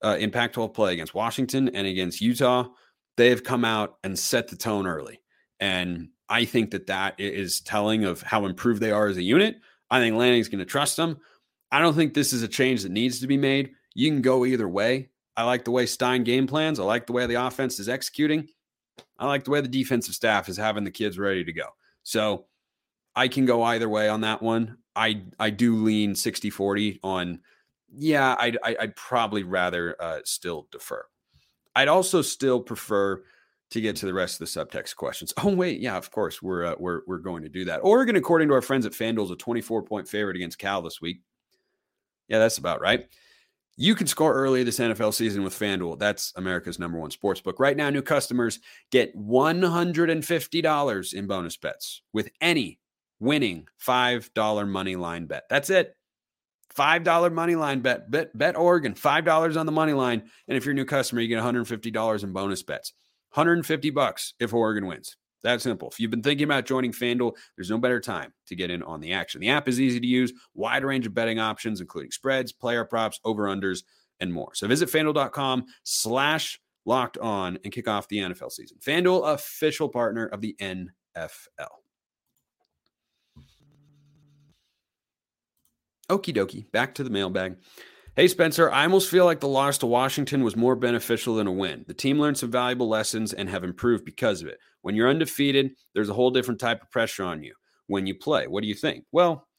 uh, 0.03 0.17
in 0.19 0.31
Pac 0.31 0.53
12 0.53 0.73
play 0.73 0.93
against 0.93 1.13
Washington 1.13 1.69
and 1.69 1.87
against 1.87 2.21
Utah, 2.21 2.65
they 3.17 3.29
have 3.29 3.43
come 3.43 3.63
out 3.63 3.97
and 4.03 4.17
set 4.17 4.47
the 4.47 4.55
tone 4.55 4.87
early. 4.87 5.21
And 5.59 6.09
I 6.27 6.45
think 6.45 6.71
that 6.71 6.87
that 6.87 7.15
is 7.19 7.61
telling 7.61 8.03
of 8.03 8.21
how 8.21 8.45
improved 8.45 8.81
they 8.81 8.91
are 8.91 9.07
as 9.07 9.17
a 9.17 9.23
unit. 9.23 9.57
I 9.89 9.99
think 9.99 10.15
Lanning's 10.15 10.49
going 10.49 10.59
to 10.59 10.65
trust 10.65 10.97
them. 10.97 11.19
I 11.71 11.79
don't 11.79 11.95
think 11.95 12.13
this 12.13 12.33
is 12.33 12.43
a 12.43 12.47
change 12.47 12.83
that 12.83 12.91
needs 12.91 13.19
to 13.19 13.27
be 13.27 13.37
made. 13.37 13.71
You 13.93 14.09
can 14.09 14.21
go 14.21 14.45
either 14.45 14.67
way. 14.67 15.09
I 15.37 15.43
like 15.43 15.65
the 15.65 15.71
way 15.71 15.85
Stein 15.85 16.23
game 16.23 16.47
plans. 16.47 16.79
I 16.79 16.83
like 16.83 17.07
the 17.07 17.13
way 17.13 17.25
the 17.25 17.45
offense 17.45 17.79
is 17.79 17.89
executing. 17.89 18.47
I 19.17 19.27
like 19.27 19.43
the 19.43 19.51
way 19.51 19.61
the 19.61 19.67
defensive 19.67 20.15
staff 20.15 20.49
is 20.49 20.57
having 20.57 20.83
the 20.83 20.91
kids 20.91 21.17
ready 21.17 21.43
to 21.43 21.53
go. 21.53 21.67
So 22.03 22.45
I 23.15 23.27
can 23.27 23.45
go 23.45 23.63
either 23.63 23.89
way 23.89 24.09
on 24.09 24.21
that 24.21 24.41
one. 24.41 24.77
I 24.95 25.23
I 25.39 25.49
do 25.49 25.75
lean 25.75 26.15
60 26.15 26.49
40 26.49 26.99
on, 27.03 27.39
yeah, 27.97 28.35
I'd, 28.39 28.57
I'd 28.63 28.95
probably 28.95 29.43
rather 29.43 29.95
uh, 30.01 30.19
still 30.23 30.67
defer. 30.71 31.05
I'd 31.75 31.87
also 31.87 32.21
still 32.21 32.61
prefer 32.61 33.23
to 33.71 33.81
get 33.81 33.95
to 33.97 34.05
the 34.05 34.13
rest 34.13 34.39
of 34.39 34.47
the 34.47 34.59
subtext 34.59 34.95
questions. 34.95 35.33
Oh 35.37 35.53
wait, 35.53 35.81
yeah, 35.81 35.97
of 35.97 36.11
course 36.11 36.41
we're 36.41 36.65
uh, 36.65 36.75
we're 36.77 37.01
we're 37.07 37.17
going 37.17 37.43
to 37.43 37.49
do 37.49 37.65
that. 37.65 37.79
Oregon, 37.79 38.15
according 38.15 38.47
to 38.49 38.53
our 38.53 38.61
friends 38.61 38.85
at 38.85 38.93
FanDuel, 38.93 39.25
is 39.25 39.31
a 39.31 39.35
24 39.35 39.83
point 39.83 40.07
favorite 40.07 40.37
against 40.37 40.59
Cal 40.59 40.81
this 40.81 41.01
week. 41.01 41.21
Yeah, 42.27 42.39
that's 42.39 42.57
about 42.57 42.81
right. 42.81 43.07
You 43.77 43.93
can 43.93 44.07
score 44.07 44.33
early 44.33 44.63
this 44.63 44.79
NFL 44.79 45.13
season 45.13 45.43
with 45.43 45.53
FanDuel. 45.53 45.99
That's 45.99 46.31
America's 46.37 46.79
number 46.79 46.97
one 46.97 47.11
sports 47.11 47.41
book. 47.41 47.59
Right 47.59 47.75
now, 47.75 47.89
new 47.89 48.01
customers 48.01 48.59
get 48.89 49.13
$150 49.17 51.13
in 51.13 51.27
bonus 51.27 51.57
bets 51.57 52.01
with 52.13 52.29
any 52.39 52.79
winning 53.19 53.67
$5 53.85 54.69
money 54.69 54.95
line 54.95 55.25
bet. 55.25 55.43
That's 55.49 55.69
it. 55.69 55.93
$5 56.73 57.33
money 57.33 57.55
line 57.55 57.81
bet. 57.81 58.09
Bet, 58.09 58.37
bet 58.37 58.55
Oregon, 58.57 58.93
$5 58.93 59.59
on 59.59 59.65
the 59.65 59.71
money 59.73 59.93
line. 59.93 60.23
And 60.47 60.57
if 60.57 60.63
you're 60.65 60.71
a 60.71 60.75
new 60.75 60.85
customer, 60.85 61.19
you 61.19 61.27
get 61.27 61.43
$150 61.43 62.23
in 62.23 62.31
bonus 62.33 62.63
bets. 62.63 62.93
150 63.33 63.89
bucks 63.89 64.33
if 64.39 64.53
Oregon 64.53 64.85
wins. 64.87 65.17
That 65.45 65.61
simple. 65.61 65.89
If 65.89 65.99
you've 65.99 66.09
been 66.09 66.23
thinking 66.23 66.45
about 66.45 66.65
joining 66.65 66.91
FanDuel, 66.91 67.35
there's 67.55 67.69
no 67.69 67.77
better 67.77 67.99
time 67.99 68.33
to 68.47 68.55
get 68.55 68.71
in 68.71 68.81
on 68.81 68.99
the 68.99 69.13
action. 69.13 69.39
The 69.39 69.49
app 69.49 69.67
is 69.67 69.79
easy 69.79 69.99
to 69.99 70.07
use, 70.07 70.33
wide 70.55 70.83
range 70.83 71.05
of 71.05 71.13
betting 71.13 71.37
options, 71.37 71.81
including 71.81 72.09
spreads, 72.09 72.51
player 72.51 72.83
props, 72.83 73.19
over-unders, 73.23 73.83
and 74.19 74.33
more. 74.33 74.55
So 74.55 74.67
visit 74.67 74.89
FanDuel.com 74.89 75.65
slash 75.83 76.59
locked 76.87 77.19
on 77.19 77.59
and 77.63 77.71
kick 77.71 77.87
off 77.87 78.07
the 78.07 78.17
NFL 78.17 78.53
season. 78.53 78.79
FanDuel, 78.83 79.35
official 79.35 79.87
partner 79.87 80.25
of 80.25 80.41
the 80.41 80.55
NFL. 80.59 80.87
Okie 86.09 86.35
dokie, 86.35 86.71
back 86.71 86.95
to 86.95 87.03
the 87.03 87.11
mailbag. 87.11 87.57
Hey, 88.17 88.29
Spencer, 88.29 88.71
I 88.71 88.83
almost 88.83 89.11
feel 89.11 89.25
like 89.25 89.41
the 89.41 89.47
loss 89.49 89.77
to 89.79 89.87
Washington 89.87 90.41
was 90.41 90.55
more 90.55 90.77
beneficial 90.77 91.35
than 91.35 91.47
a 91.47 91.51
win. 91.51 91.83
The 91.85 91.93
team 91.93 92.17
learned 92.17 92.37
some 92.37 92.49
valuable 92.49 92.87
lessons 92.87 93.33
and 93.33 93.49
have 93.49 93.65
improved 93.65 94.05
because 94.05 94.41
of 94.41 94.47
it. 94.47 94.57
When 94.83 94.95
you're 94.95 95.09
undefeated, 95.09 95.71
there's 95.93 96.07
a 96.07 96.13
whole 96.13 96.31
different 96.31 96.61
type 96.61 96.81
of 96.81 96.89
pressure 96.89 97.25
on 97.25 97.43
you 97.43 97.53
when 97.87 98.07
you 98.07 98.15
play. 98.15 98.47
What 98.47 98.61
do 98.61 98.69
you 98.69 98.73
think? 98.73 99.03
Well, 99.11 99.49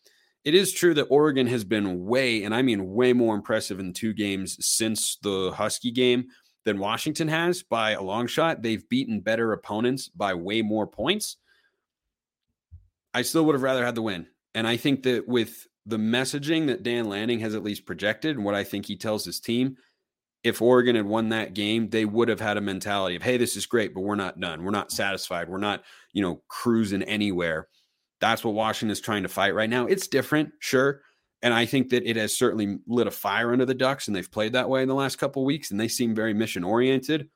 it 0.43 0.55
is 0.55 0.73
true 0.73 0.95
that 0.95 1.09
Oregon 1.11 1.47
has 1.49 1.65
been 1.65 2.07
way, 2.07 2.45
and 2.45 2.55
I 2.55 2.63
mean 2.63 2.95
way 2.95 3.13
more 3.13 3.35
impressive 3.35 3.79
in 3.79 3.93
two 3.93 4.15
games 4.15 4.57
since 4.67 5.19
the 5.23 5.53
Husky 5.55 5.91
game 5.91 6.25
than 6.65 6.79
Washington 6.79 7.29
has 7.29 7.63
by 7.63 7.91
a 7.91 8.03
long 8.03 8.27
shot. 8.27 8.63
They've 8.63 8.89
beaten 8.89 9.21
better 9.21 9.53
opponents 9.53 10.09
by 10.09 10.33
way 10.33 10.63
more 10.63 10.87
points. 10.87 11.37
I 13.13 13.21
still 13.21 13.45
would 13.45 13.55
have 13.55 13.63
rather 13.63 13.85
had 13.85 13.97
the 13.97 14.03
win. 14.03 14.29
And 14.55 14.67
I 14.67 14.79
think 14.79 15.03
that 15.03 15.29
with 15.29 15.67
the 15.87 15.97
messaging 15.97 16.67
that 16.67 16.83
Dan 16.83 17.09
Lanning 17.09 17.41
has 17.41 17.55
at 17.55 17.63
least 17.63 17.87
projected 17.87 18.37
and 18.37 18.45
what 18.45 18.55
I 18.55 18.65
think 18.65 18.87
he 18.87 18.97
tells 18.97 19.25
his 19.25 19.41
team, 19.41 19.77
if 20.43 20.61
Oregon 20.61 20.97
had 20.97 21.07
won 21.07 21.29
that 21.31 21.55
game, 21.55 21.89
they 21.89 22.05
would 22.05 22.29
have 22.29 22.41
had 22.41 22.57
a 22.57 22.61
mentality 22.61 23.17
of, 23.17 23.23
hey, 23.23 23.37
this 23.37 23.57
is 23.57 23.67
great, 23.67 23.95
but 23.95 24.03
we're 24.03 24.17
not 24.17 24.39
done. 24.39 24.65
We're 24.65 24.71
not 24.71 24.93
satisfied. 24.93 25.49
We're 25.49 25.59
not, 25.59 25.85
you 26.13 26.23
know, 26.23 26.43
cruising 26.49 27.03
anywhere. 27.05 27.69
That's 28.21 28.45
what 28.45 28.55
Washington 28.55 28.91
is 28.91 29.01
trying 29.01 29.23
to 29.23 29.29
fight 29.29 29.55
right 29.55 29.71
now. 29.71 29.87
It's 29.87 30.09
different, 30.09 30.51
sure. 30.59 31.03
And 31.43 31.53
I 31.53 31.67
think 31.67 31.91
that 31.91 32.09
it 32.09 32.17
has 32.17 32.37
certainly 32.37 32.79
lit 32.87 33.07
a 33.07 33.11
fire 33.11 33.53
under 33.53 33.67
the 33.67 33.75
Ducks, 33.75 34.07
and 34.07 34.17
they've 34.17 34.31
played 34.31 34.53
that 34.55 34.69
way 34.69 34.83
in 34.83 34.89
the 34.89 34.95
last 34.95 35.17
couple 35.17 35.45
weeks, 35.45 35.71
and 35.71 35.79
they 35.79 35.89
seem 35.89 36.15
very 36.15 36.35
mission 36.35 36.65
oriented. 36.65 37.29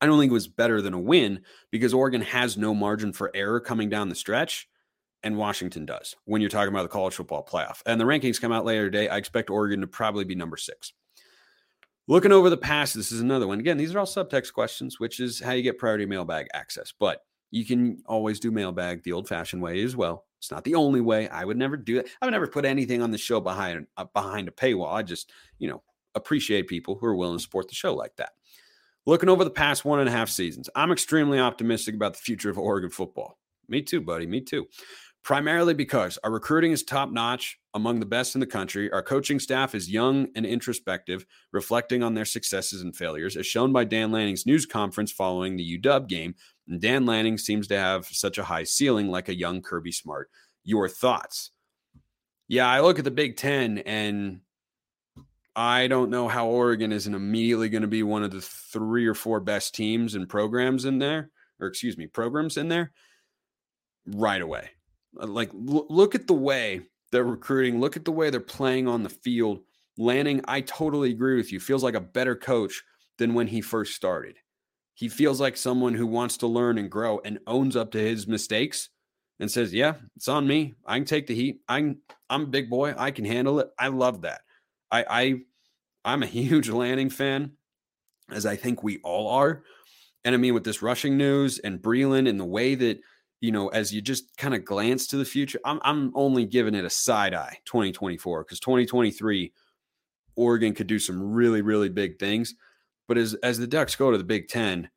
I 0.00 0.06
don't 0.06 0.18
think 0.18 0.30
it 0.30 0.34
was 0.34 0.48
better 0.48 0.80
than 0.80 0.94
a 0.94 1.00
win 1.00 1.40
because 1.70 1.92
Oregon 1.92 2.22
has 2.22 2.56
no 2.56 2.74
margin 2.74 3.12
for 3.12 3.30
error 3.34 3.60
coming 3.60 3.88
down 3.88 4.08
the 4.08 4.14
stretch 4.14 4.68
and 5.22 5.36
Washington 5.36 5.84
does 5.84 6.16
when 6.24 6.40
you're 6.40 6.50
talking 6.50 6.72
about 6.72 6.82
the 6.82 6.88
college 6.88 7.14
football 7.14 7.44
playoff. 7.44 7.82
And 7.86 8.00
the 8.00 8.04
rankings 8.04 8.40
come 8.40 8.52
out 8.52 8.64
later 8.64 8.90
today. 8.90 9.08
I 9.08 9.16
expect 9.16 9.50
Oregon 9.50 9.80
to 9.80 9.86
probably 9.86 10.24
be 10.24 10.34
number 10.34 10.56
six. 10.56 10.92
Looking 12.06 12.32
over 12.32 12.48
the 12.48 12.56
past, 12.56 12.94
this 12.94 13.12
is 13.12 13.20
another 13.20 13.46
one. 13.46 13.60
Again, 13.60 13.76
these 13.76 13.94
are 13.94 13.98
all 13.98 14.06
subtext 14.06 14.52
questions, 14.54 14.98
which 14.98 15.20
is 15.20 15.40
how 15.40 15.52
you 15.52 15.62
get 15.62 15.78
priority 15.78 16.06
mailbag 16.06 16.46
access. 16.54 16.92
But 16.98 17.22
you 17.50 17.66
can 17.66 18.02
always 18.06 18.40
do 18.40 18.50
mailbag 18.50 19.02
the 19.02 19.12
old 19.12 19.28
fashioned 19.28 19.62
way 19.62 19.82
as 19.82 19.94
well. 19.94 20.24
It's 20.38 20.50
not 20.50 20.64
the 20.64 20.74
only 20.74 21.00
way. 21.00 21.28
I 21.28 21.44
would 21.44 21.56
never 21.56 21.76
do 21.76 21.98
it. 21.98 22.08
I 22.22 22.26
would 22.26 22.32
never 22.32 22.46
put 22.46 22.64
anything 22.64 23.02
on 23.02 23.10
the 23.10 23.18
show 23.18 23.40
behind 23.40 23.86
uh, 23.96 24.06
behind 24.14 24.48
a 24.48 24.52
paywall. 24.52 24.92
I 24.92 25.02
just, 25.02 25.32
you 25.58 25.68
know, 25.68 25.82
appreciate 26.14 26.68
people 26.68 26.94
who 26.94 27.06
are 27.06 27.16
willing 27.16 27.36
to 27.36 27.42
support 27.42 27.68
the 27.68 27.74
show 27.74 27.94
like 27.94 28.16
that. 28.16 28.30
Looking 29.04 29.28
over 29.28 29.44
the 29.44 29.50
past 29.50 29.84
one 29.84 30.00
and 30.00 30.08
a 30.08 30.12
half 30.12 30.28
seasons, 30.28 30.70
I'm 30.74 30.92
extremely 30.92 31.40
optimistic 31.40 31.94
about 31.94 32.14
the 32.14 32.20
future 32.20 32.50
of 32.50 32.58
Oregon 32.58 32.90
football. 32.90 33.38
Me 33.68 33.82
too, 33.82 34.00
buddy. 34.00 34.26
Me 34.26 34.40
too 34.40 34.66
primarily 35.22 35.74
because 35.74 36.18
our 36.24 36.30
recruiting 36.30 36.72
is 36.72 36.82
top 36.82 37.10
notch, 37.10 37.58
among 37.78 38.00
the 38.00 38.06
best 38.06 38.34
in 38.34 38.40
the 38.40 38.46
country. 38.46 38.90
Our 38.90 39.02
coaching 39.02 39.38
staff 39.38 39.74
is 39.74 39.88
young 39.88 40.28
and 40.34 40.44
introspective, 40.44 41.24
reflecting 41.52 42.02
on 42.02 42.14
their 42.14 42.24
successes 42.24 42.82
and 42.82 42.94
failures, 42.94 43.36
as 43.36 43.46
shown 43.46 43.72
by 43.72 43.84
Dan 43.84 44.10
Lanning's 44.10 44.46
news 44.46 44.66
conference 44.66 45.12
following 45.12 45.56
the 45.56 45.78
UW 45.78 46.08
game. 46.08 46.34
And 46.66 46.80
Dan 46.80 47.06
Lanning 47.06 47.38
seems 47.38 47.68
to 47.68 47.78
have 47.78 48.06
such 48.06 48.36
a 48.36 48.44
high 48.44 48.64
ceiling, 48.64 49.08
like 49.08 49.28
a 49.28 49.38
young 49.38 49.62
Kirby 49.62 49.92
Smart. 49.92 50.28
Your 50.64 50.88
thoughts? 50.88 51.52
Yeah, 52.48 52.68
I 52.68 52.80
look 52.80 52.98
at 52.98 53.04
the 53.04 53.10
Big 53.10 53.36
Ten 53.36 53.78
and 53.78 54.40
I 55.54 55.86
don't 55.86 56.10
know 56.10 56.28
how 56.28 56.46
Oregon 56.48 56.92
isn't 56.92 57.14
immediately 57.14 57.68
going 57.68 57.82
to 57.82 57.88
be 57.88 58.02
one 58.02 58.22
of 58.22 58.30
the 58.30 58.40
three 58.40 59.06
or 59.06 59.14
four 59.14 59.40
best 59.40 59.74
teams 59.74 60.14
and 60.14 60.28
programs 60.28 60.84
in 60.84 60.98
there, 60.98 61.30
or 61.60 61.66
excuse 61.68 61.96
me, 61.96 62.06
programs 62.06 62.56
in 62.56 62.68
there 62.68 62.92
right 64.06 64.40
away. 64.40 64.70
Uh, 65.20 65.26
like 65.26 65.50
l- 65.54 65.86
look 65.88 66.14
at 66.14 66.26
the 66.26 66.34
way 66.34 66.82
they're 67.10 67.24
recruiting, 67.24 67.80
look 67.80 67.96
at 67.96 68.04
the 68.04 68.12
way 68.12 68.30
they're 68.30 68.40
playing 68.40 68.88
on 68.88 69.02
the 69.02 69.08
field. 69.08 69.60
Lanning, 69.96 70.40
I 70.46 70.60
totally 70.60 71.10
agree 71.10 71.36
with 71.36 71.52
you. 71.52 71.60
Feels 71.60 71.82
like 71.82 71.94
a 71.94 72.00
better 72.00 72.36
coach 72.36 72.82
than 73.18 73.34
when 73.34 73.48
he 73.48 73.60
first 73.60 73.94
started. 73.94 74.36
He 74.94 75.08
feels 75.08 75.40
like 75.40 75.56
someone 75.56 75.94
who 75.94 76.06
wants 76.06 76.36
to 76.38 76.46
learn 76.46 76.78
and 76.78 76.90
grow 76.90 77.20
and 77.24 77.38
owns 77.46 77.76
up 77.76 77.92
to 77.92 77.98
his 77.98 78.26
mistakes 78.26 78.90
and 79.40 79.50
says, 79.50 79.72
"Yeah, 79.72 79.94
it's 80.16 80.28
on 80.28 80.46
me. 80.46 80.74
I 80.86 80.96
can 80.96 81.04
take 81.04 81.26
the 81.26 81.34
heat. 81.34 81.60
I'm 81.68 82.00
I'm 82.28 82.42
a 82.42 82.46
big 82.46 82.68
boy. 82.68 82.94
I 82.96 83.10
can 83.10 83.24
handle 83.24 83.60
it." 83.60 83.70
I 83.78 83.88
love 83.88 84.22
that. 84.22 84.40
I 84.90 85.04
I 85.08 85.40
I'm 86.04 86.22
a 86.22 86.26
huge 86.26 86.68
Lanning 86.70 87.10
fan, 87.10 87.52
as 88.30 88.46
I 88.46 88.56
think 88.56 88.82
we 88.82 88.98
all 89.04 89.28
are. 89.28 89.62
And 90.24 90.34
I 90.34 90.38
mean, 90.38 90.54
with 90.54 90.64
this 90.64 90.82
Rushing 90.82 91.16
news 91.16 91.58
and 91.58 91.80
Breland 91.80 92.28
and 92.28 92.38
the 92.40 92.44
way 92.44 92.74
that 92.74 93.00
you 93.40 93.52
know, 93.52 93.68
as 93.68 93.92
you 93.92 94.00
just 94.00 94.36
kind 94.36 94.54
of 94.54 94.64
glance 94.64 95.06
to 95.08 95.16
the 95.16 95.24
future, 95.24 95.60
I'm 95.64 95.80
I'm 95.82 96.12
only 96.14 96.44
giving 96.44 96.74
it 96.74 96.84
a 96.84 96.90
side 96.90 97.34
eye 97.34 97.58
2024 97.66 98.44
because 98.44 98.60
2023 98.60 99.52
Oregon 100.36 100.74
could 100.74 100.86
do 100.86 100.98
some 100.98 101.32
really 101.32 101.62
really 101.62 101.88
big 101.88 102.18
things. 102.18 102.54
But 103.06 103.18
as 103.18 103.34
as 103.34 103.58
the 103.58 103.66
Ducks 103.66 103.96
go 103.96 104.10
to 104.10 104.18
the 104.18 104.24
Big 104.24 104.48
Ten, 104.48 104.90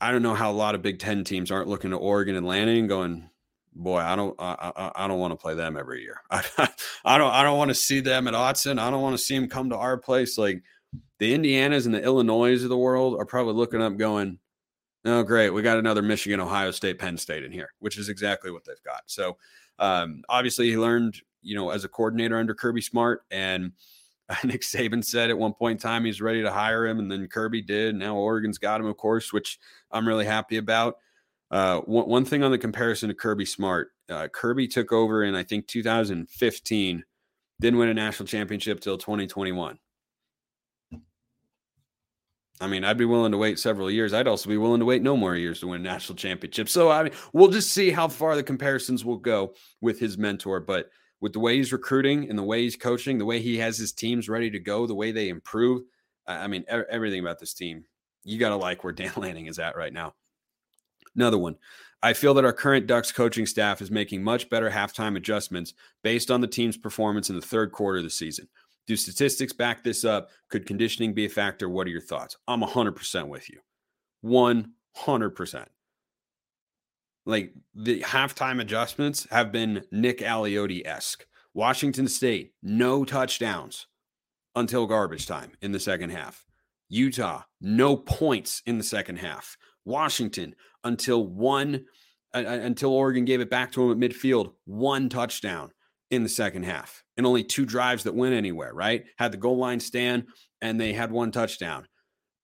I 0.00 0.12
don't 0.12 0.22
know 0.22 0.34
how 0.34 0.50
a 0.50 0.52
lot 0.52 0.74
of 0.74 0.82
Big 0.82 0.98
Ten 0.98 1.24
teams 1.24 1.50
aren't 1.50 1.68
looking 1.68 1.90
to 1.90 1.96
Oregon 1.96 2.36
and 2.36 2.46
Lanning 2.46 2.86
going, 2.86 3.30
boy, 3.74 3.98
I 3.98 4.16
don't 4.16 4.34
I, 4.38 4.72
I, 4.76 5.04
I 5.04 5.08
don't 5.08 5.18
want 5.18 5.32
to 5.32 5.36
play 5.36 5.54
them 5.54 5.76
every 5.76 6.02
year. 6.02 6.20
I, 6.30 6.44
I 7.04 7.18
don't 7.18 7.32
I 7.32 7.42
don't 7.42 7.58
want 7.58 7.70
to 7.70 7.74
see 7.74 8.00
them 8.00 8.28
at 8.28 8.34
Autzen. 8.34 8.78
I 8.78 8.90
don't 8.90 9.02
want 9.02 9.16
to 9.16 9.22
see 9.22 9.38
them 9.38 9.48
come 9.48 9.70
to 9.70 9.76
our 9.76 9.96
place. 9.96 10.36
Like 10.36 10.62
the 11.18 11.36
Indianas 11.36 11.86
and 11.86 11.94
the 11.94 12.02
Illinois 12.02 12.62
of 12.62 12.68
the 12.68 12.76
world 12.76 13.16
are 13.18 13.26
probably 13.26 13.54
looking 13.54 13.82
up 13.82 13.96
going, 13.96 14.38
Oh, 15.08 15.22
great. 15.22 15.50
We 15.50 15.62
got 15.62 15.78
another 15.78 16.02
Michigan, 16.02 16.38
Ohio 16.38 16.70
State, 16.70 16.98
Penn 16.98 17.16
State 17.16 17.42
in 17.42 17.50
here, 17.50 17.72
which 17.78 17.96
is 17.96 18.10
exactly 18.10 18.50
what 18.50 18.66
they've 18.66 18.82
got. 18.84 19.02
So 19.06 19.38
um, 19.78 20.22
obviously 20.28 20.68
he 20.68 20.76
learned, 20.76 21.16
you 21.40 21.54
know, 21.54 21.70
as 21.70 21.84
a 21.84 21.88
coordinator 21.88 22.36
under 22.36 22.54
Kirby 22.54 22.82
Smart. 22.82 23.22
And 23.30 23.72
Nick 24.44 24.60
Saban 24.60 25.02
said 25.02 25.30
at 25.30 25.38
one 25.38 25.54
point 25.54 25.78
in 25.80 25.82
time 25.82 26.04
he's 26.04 26.20
ready 26.20 26.42
to 26.42 26.52
hire 26.52 26.86
him. 26.86 26.98
And 26.98 27.10
then 27.10 27.26
Kirby 27.26 27.62
did. 27.62 27.94
Now 27.94 28.16
Oregon's 28.16 28.58
got 28.58 28.82
him, 28.82 28.86
of 28.86 28.98
course, 28.98 29.32
which 29.32 29.58
I'm 29.90 30.06
really 30.06 30.26
happy 30.26 30.58
about. 30.58 30.98
Uh, 31.50 31.80
one, 31.80 32.06
one 32.06 32.24
thing 32.26 32.42
on 32.42 32.50
the 32.50 32.58
comparison 32.58 33.08
to 33.08 33.14
Kirby 33.14 33.46
Smart, 33.46 33.92
uh, 34.10 34.28
Kirby 34.28 34.68
took 34.68 34.92
over 34.92 35.24
in, 35.24 35.34
I 35.34 35.42
think, 35.42 35.66
2015, 35.68 37.04
didn't 37.60 37.78
win 37.78 37.88
a 37.88 37.94
national 37.94 38.26
championship 38.26 38.80
till 38.80 38.98
2021. 38.98 39.78
I 42.60 42.66
mean, 42.66 42.84
I'd 42.84 42.98
be 42.98 43.04
willing 43.04 43.32
to 43.32 43.38
wait 43.38 43.58
several 43.58 43.90
years. 43.90 44.12
I'd 44.12 44.26
also 44.26 44.48
be 44.48 44.56
willing 44.56 44.80
to 44.80 44.86
wait 44.86 45.02
no 45.02 45.16
more 45.16 45.36
years 45.36 45.60
to 45.60 45.68
win 45.68 45.80
a 45.80 45.84
national 45.84 46.16
championship. 46.16 46.68
So, 46.68 46.90
I 46.90 47.04
mean, 47.04 47.12
we'll 47.32 47.48
just 47.48 47.70
see 47.70 47.90
how 47.90 48.08
far 48.08 48.34
the 48.34 48.42
comparisons 48.42 49.04
will 49.04 49.16
go 49.16 49.54
with 49.80 50.00
his 50.00 50.18
mentor. 50.18 50.58
But 50.58 50.90
with 51.20 51.32
the 51.32 51.40
way 51.40 51.56
he's 51.56 51.72
recruiting 51.72 52.28
and 52.28 52.38
the 52.38 52.42
way 52.42 52.62
he's 52.62 52.76
coaching, 52.76 53.18
the 53.18 53.24
way 53.24 53.40
he 53.40 53.58
has 53.58 53.78
his 53.78 53.92
teams 53.92 54.28
ready 54.28 54.50
to 54.50 54.58
go, 54.58 54.86
the 54.86 54.94
way 54.94 55.12
they 55.12 55.28
improve, 55.28 55.82
I 56.26 56.48
mean, 56.48 56.64
everything 56.68 57.20
about 57.20 57.38
this 57.38 57.54
team, 57.54 57.84
you 58.24 58.38
got 58.38 58.50
to 58.50 58.56
like 58.56 58.82
where 58.82 58.92
Dan 58.94 59.12
Lanning 59.16 59.46
is 59.46 59.58
at 59.58 59.76
right 59.76 59.92
now. 59.92 60.14
Another 61.14 61.38
one. 61.38 61.56
I 62.00 62.12
feel 62.12 62.34
that 62.34 62.44
our 62.44 62.52
current 62.52 62.86
Ducks 62.86 63.10
coaching 63.10 63.46
staff 63.46 63.82
is 63.82 63.90
making 63.90 64.22
much 64.22 64.48
better 64.48 64.70
halftime 64.70 65.16
adjustments 65.16 65.74
based 66.04 66.30
on 66.30 66.40
the 66.40 66.46
team's 66.46 66.76
performance 66.76 67.28
in 67.28 67.34
the 67.34 67.42
third 67.42 67.72
quarter 67.72 67.98
of 67.98 68.04
the 68.04 68.10
season. 68.10 68.48
Do 68.88 68.96
statistics 68.96 69.52
back 69.52 69.84
this 69.84 70.02
up? 70.02 70.30
Could 70.48 70.66
conditioning 70.66 71.12
be 71.12 71.26
a 71.26 71.28
factor? 71.28 71.68
What 71.68 71.86
are 71.86 71.90
your 71.90 72.00
thoughts? 72.00 72.38
I'm 72.48 72.62
100% 72.62 73.28
with 73.28 73.50
you. 73.50 73.60
100%. 74.24 75.66
Like 77.26 77.52
the 77.74 78.00
halftime 78.00 78.62
adjustments 78.62 79.26
have 79.30 79.52
been 79.52 79.84
Nick 79.92 80.20
Aliotti 80.20 80.86
esque. 80.86 81.26
Washington 81.52 82.08
State, 82.08 82.54
no 82.62 83.04
touchdowns 83.04 83.86
until 84.56 84.86
garbage 84.86 85.26
time 85.26 85.52
in 85.60 85.72
the 85.72 85.80
second 85.80 86.10
half. 86.10 86.46
Utah, 86.88 87.42
no 87.60 87.94
points 87.94 88.62
in 88.64 88.78
the 88.78 88.84
second 88.84 89.16
half. 89.16 89.58
Washington, 89.84 90.54
until 90.84 91.26
one, 91.26 91.84
uh, 92.34 92.38
until 92.38 92.94
Oregon 92.94 93.26
gave 93.26 93.42
it 93.42 93.50
back 93.50 93.70
to 93.72 93.90
him 93.90 94.02
at 94.02 94.10
midfield, 94.10 94.52
one 94.64 95.10
touchdown 95.10 95.72
in 96.10 96.22
the 96.22 96.28
second 96.28 96.64
half 96.64 97.04
and 97.16 97.26
only 97.26 97.44
two 97.44 97.66
drives 97.66 98.04
that 98.04 98.14
went 98.14 98.34
anywhere, 98.34 98.72
right? 98.72 99.04
Had 99.18 99.32
the 99.32 99.38
goal 99.38 99.58
line 99.58 99.80
stand 99.80 100.26
and 100.60 100.80
they 100.80 100.92
had 100.92 101.12
one 101.12 101.30
touchdown. 101.30 101.86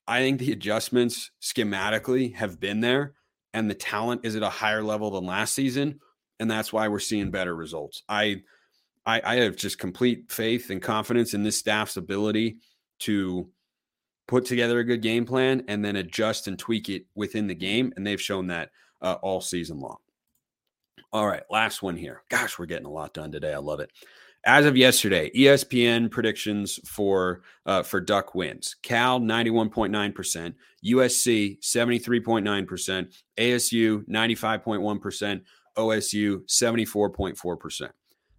I 0.07 0.21
think 0.21 0.39
the 0.39 0.53
adjustments 0.53 1.31
schematically 1.41 2.35
have 2.35 2.61
been 2.61 2.81
there 2.81 3.15
and 3.55 3.71
the 3.71 3.75
talent 3.75 4.23
is 4.25 4.37
at 4.37 4.43
a 4.43 4.51
higher 4.51 4.83
level 4.83 5.11
than 5.11 5.25
last 5.25 5.55
season. 5.55 6.01
And 6.41 6.51
that's 6.51 6.73
why 6.73 6.89
we're 6.89 6.99
seeing 6.99 7.31
better 7.31 7.55
results. 7.55 8.03
I, 8.09 8.43
I, 9.07 9.23
I 9.25 9.35
have 9.37 9.57
just 9.57 9.79
complete 9.79 10.31
faith 10.31 10.71
and 10.71 10.83
confidence 10.83 11.33
in 11.33 11.43
this 11.43 11.57
staff's 11.57 11.97
ability 11.97 12.57
to 13.01 13.49
put 14.27 14.45
together 14.45 14.81
a 14.81 14.85
good 14.85 15.03
game 15.03 15.25
plan 15.25 15.65
and 15.69 15.85
then 15.85 15.97
adjust 15.97 16.49
and 16.49 16.59
tweak 16.59 16.89
it 16.89 17.07
within 17.15 17.47
the 17.47 17.55
game. 17.55 17.93
And 17.97 18.07
they've 18.07 18.21
shown 18.21 18.49
that 18.49 18.71
uh, 19.01 19.17
all 19.23 19.41
season 19.41 19.79
long. 19.79 19.99
All 21.15 21.29
right, 21.29 21.45
last 21.49 21.81
one 21.81 21.97
here. 21.97 22.25
Gosh, 22.29 22.59
we're 22.59 22.67
getting 22.67 22.87
a 22.87 22.91
lot 22.91 23.15
done 23.15 23.31
today. 23.31 23.55
I 23.55 23.59
love 23.59 23.79
it. 23.79 23.89
As 24.45 24.67
of 24.67 24.77
yesterday, 24.77 25.31
ESPN 25.31 26.11
predictions 26.11 26.81
for 26.85 27.43
uh, 27.67 27.85
for 27.85 28.01
Duck 28.01 28.35
wins: 28.35 28.75
Cal 28.83 29.21
ninety 29.21 29.51
one 29.51 29.71
point 29.71 29.93
nine 29.93 30.13
percent, 30.13 30.57
USC 30.85 31.65
seventy 31.65 32.01
three 32.01 32.19
point 32.19 32.45
nine 32.45 32.67
percent, 32.67 33.15
ASU 33.39 34.03
ninety 34.09 34.35
five 34.35 34.65
point 34.65 34.83
one 34.83 34.99
percent, 34.99 35.45
OSU 35.79 36.43
seventy 36.51 36.85
four 36.85 37.09
point 37.11 37.39
four 37.39 37.57
percent. 37.57 37.93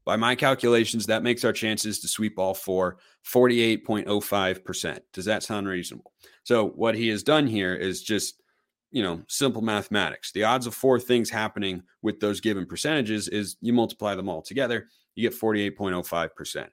By 0.04 0.18
my 0.18 0.36
calculations, 0.36 1.06
that 1.06 1.24
makes 1.24 1.46
our 1.46 1.54
chances 1.54 2.00
to 2.00 2.10
sweep 2.10 2.38
all 2.38 2.54
four 2.54 2.98
48.05%. 3.26 5.00
Does 5.14 5.26
that 5.26 5.42
sound 5.42 5.68
reasonable? 5.68 6.12
So, 6.44 6.68
what 6.68 6.94
he 6.94 7.08
has 7.08 7.24
done 7.24 7.48
here 7.48 7.74
is 7.74 8.04
just, 8.04 8.44
you 8.92 9.04
know, 9.04 9.22
simple 9.28 9.62
mathematics. 9.62 10.32
The 10.32 10.44
odds 10.44 10.68
of 10.68 10.76
four 10.76 11.00
things 11.00 11.30
happening 11.30 11.84
with 12.02 12.20
those 12.20 12.40
given 12.40 12.66
percentages 12.66 13.28
is 13.28 13.58
you 13.62 13.74
multiply 13.74 14.16
them 14.16 14.30
all 14.30 14.42
together, 14.42 14.88
you 15.16 15.30
get 15.30 15.40
48.05%. 15.40 16.68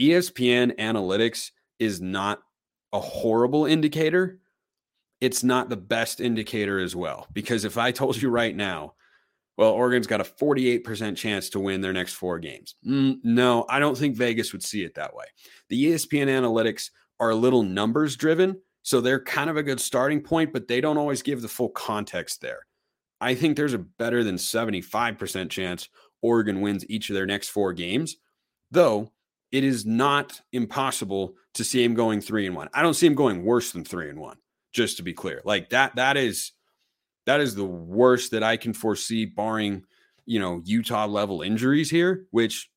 ESPN 0.00 0.76
analytics 0.78 1.50
is 1.78 2.00
not 2.00 2.40
a 2.92 3.00
horrible 3.00 3.66
indicator. 3.66 4.40
It's 5.20 5.44
not 5.44 5.68
the 5.68 5.76
best 5.76 6.20
indicator 6.20 6.78
as 6.78 6.96
well. 6.96 7.26
Because 7.32 7.64
if 7.64 7.78
I 7.78 7.92
told 7.92 8.20
you 8.20 8.30
right 8.30 8.54
now, 8.54 8.94
well, 9.56 9.70
Oregon's 9.70 10.08
got 10.08 10.20
a 10.20 10.24
48% 10.24 11.16
chance 11.16 11.48
to 11.50 11.60
win 11.60 11.80
their 11.80 11.92
next 11.92 12.14
four 12.14 12.38
games. 12.38 12.74
Mm, 12.86 13.18
no, 13.22 13.64
I 13.68 13.78
don't 13.78 13.96
think 13.96 14.16
Vegas 14.16 14.52
would 14.52 14.64
see 14.64 14.82
it 14.82 14.94
that 14.94 15.14
way. 15.14 15.26
The 15.68 15.84
ESPN 15.84 16.26
analytics 16.26 16.90
are 17.20 17.30
a 17.30 17.36
little 17.36 17.62
numbers 17.62 18.16
driven. 18.16 18.60
So 18.84 19.00
they're 19.00 19.20
kind 19.20 19.48
of 19.48 19.56
a 19.56 19.62
good 19.62 19.80
starting 19.80 20.20
point, 20.20 20.52
but 20.52 20.68
they 20.68 20.80
don't 20.80 20.98
always 20.98 21.22
give 21.22 21.40
the 21.40 21.48
full 21.48 21.70
context 21.70 22.42
there. 22.42 22.66
I 23.18 23.34
think 23.34 23.56
there's 23.56 23.72
a 23.72 23.78
better 23.78 24.22
than 24.22 24.36
75% 24.36 25.48
chance 25.48 25.88
Oregon 26.20 26.60
wins 26.60 26.84
each 26.90 27.08
of 27.08 27.14
their 27.14 27.24
next 27.24 27.48
four 27.48 27.72
games, 27.72 28.16
though 28.70 29.10
it 29.50 29.64
is 29.64 29.86
not 29.86 30.38
impossible 30.52 31.34
to 31.54 31.64
see 31.64 31.82
him 31.82 31.94
going 31.94 32.20
three 32.20 32.46
and 32.46 32.54
one. 32.54 32.68
I 32.74 32.82
don't 32.82 32.92
see 32.92 33.06
him 33.06 33.14
going 33.14 33.42
worse 33.42 33.72
than 33.72 33.84
three 33.84 34.10
and 34.10 34.20
one, 34.20 34.36
just 34.74 34.98
to 34.98 35.02
be 35.02 35.14
clear. 35.14 35.40
Like 35.44 35.70
that, 35.70 35.96
that 35.96 36.18
is 36.18 36.52
that 37.24 37.40
is 37.40 37.54
the 37.54 37.64
worst 37.64 38.32
that 38.32 38.42
I 38.42 38.58
can 38.58 38.74
foresee, 38.74 39.24
barring 39.24 39.84
you 40.26 40.40
know 40.40 40.60
Utah 40.64 41.06
level 41.06 41.40
injuries 41.40 41.88
here, 41.88 42.26
which 42.32 42.70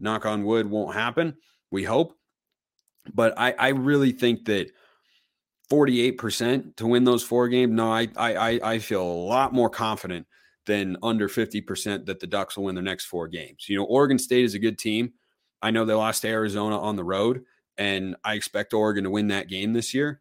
knock 0.00 0.26
on 0.26 0.44
wood 0.44 0.68
won't 0.68 0.94
happen. 0.94 1.36
We 1.70 1.84
hope, 1.84 2.14
but 3.14 3.32
I 3.38 3.52
I 3.52 3.68
really 3.68 4.12
think 4.12 4.44
that. 4.44 4.70
48% 5.70 6.76
to 6.76 6.86
win 6.86 7.04
those 7.04 7.22
four 7.22 7.48
games. 7.48 7.72
No, 7.72 7.92
I 7.92 8.08
I 8.16 8.60
I 8.62 8.78
feel 8.78 9.02
a 9.02 9.04
lot 9.04 9.52
more 9.52 9.70
confident 9.70 10.26
than 10.66 10.96
under 11.02 11.28
50% 11.28 12.06
that 12.06 12.20
the 12.20 12.26
Ducks 12.26 12.56
will 12.56 12.64
win 12.64 12.74
their 12.74 12.84
next 12.84 13.06
four 13.06 13.28
games. 13.28 13.66
You 13.68 13.76
know, 13.76 13.84
Oregon 13.84 14.18
State 14.18 14.44
is 14.44 14.54
a 14.54 14.58
good 14.58 14.78
team. 14.78 15.12
I 15.62 15.70
know 15.70 15.84
they 15.84 15.94
lost 15.94 16.22
to 16.22 16.28
Arizona 16.28 16.78
on 16.78 16.96
the 16.96 17.04
road, 17.04 17.44
and 17.78 18.14
I 18.24 18.34
expect 18.34 18.74
Oregon 18.74 19.04
to 19.04 19.10
win 19.10 19.28
that 19.28 19.48
game 19.48 19.72
this 19.72 19.94
year 19.94 20.20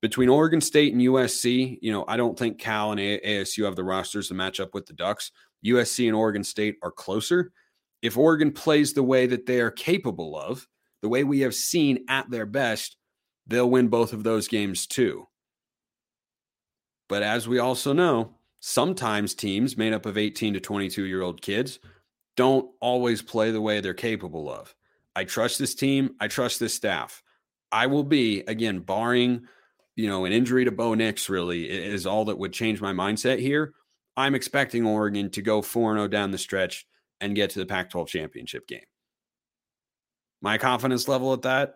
between 0.00 0.28
Oregon 0.28 0.60
State 0.60 0.92
and 0.92 1.02
USC, 1.02 1.78
you 1.82 1.92
know, 1.92 2.04
I 2.06 2.16
don't 2.16 2.38
think 2.38 2.58
Cal 2.58 2.92
and 2.92 3.00
ASU 3.00 3.64
have 3.64 3.76
the 3.76 3.84
rosters 3.84 4.28
to 4.28 4.34
match 4.34 4.60
up 4.60 4.74
with 4.74 4.86
the 4.86 4.92
Ducks. 4.92 5.32
USC 5.64 6.06
and 6.06 6.16
Oregon 6.16 6.44
State 6.44 6.76
are 6.82 6.92
closer. 6.92 7.52
If 8.00 8.16
Oregon 8.16 8.52
plays 8.52 8.92
the 8.92 9.02
way 9.02 9.26
that 9.26 9.46
they 9.46 9.60
are 9.60 9.72
capable 9.72 10.38
of, 10.38 10.68
the 11.02 11.08
way 11.08 11.24
we 11.24 11.40
have 11.40 11.54
seen 11.54 12.04
at 12.08 12.30
their 12.30 12.46
best, 12.46 12.96
they'll 13.48 13.68
win 13.68 13.88
both 13.88 14.12
of 14.12 14.22
those 14.22 14.48
games 14.48 14.86
too. 14.86 15.26
But 17.08 17.22
as 17.22 17.48
we 17.48 17.58
also 17.58 17.92
know, 17.92 18.34
sometimes 18.60 19.34
teams 19.34 19.76
made 19.76 19.92
up 19.92 20.06
of 20.06 20.18
18 20.18 20.54
to 20.54 20.60
22 20.60 21.04
year 21.04 21.22
old 21.22 21.42
kids 21.42 21.78
don't 22.36 22.70
always 22.80 23.22
play 23.22 23.50
the 23.50 23.60
way 23.60 23.80
they're 23.80 23.94
capable 23.94 24.50
of. 24.50 24.74
I 25.16 25.24
trust 25.24 25.58
this 25.58 25.74
team. 25.74 26.14
I 26.20 26.28
trust 26.28 26.60
this 26.60 26.74
staff. 26.74 27.22
I 27.72 27.86
will 27.86 28.04
be, 28.04 28.40
again, 28.46 28.80
barring 28.80 29.48
you 29.98 30.06
know, 30.06 30.24
an 30.24 30.32
injury 30.32 30.64
to 30.64 30.70
Bo 30.70 30.94
Nix 30.94 31.28
really 31.28 31.68
is 31.68 32.06
all 32.06 32.26
that 32.26 32.38
would 32.38 32.52
change 32.52 32.80
my 32.80 32.92
mindset 32.92 33.40
here. 33.40 33.74
I'm 34.16 34.36
expecting 34.36 34.86
Oregon 34.86 35.28
to 35.30 35.42
go 35.42 35.60
4 35.60 35.96
0 35.96 36.06
down 36.06 36.30
the 36.30 36.38
stretch 36.38 36.86
and 37.20 37.34
get 37.34 37.50
to 37.50 37.58
the 37.58 37.66
Pac 37.66 37.90
12 37.90 38.08
championship 38.08 38.68
game. 38.68 38.86
My 40.40 40.56
confidence 40.56 41.08
level 41.08 41.32
at 41.32 41.42
that 41.42 41.74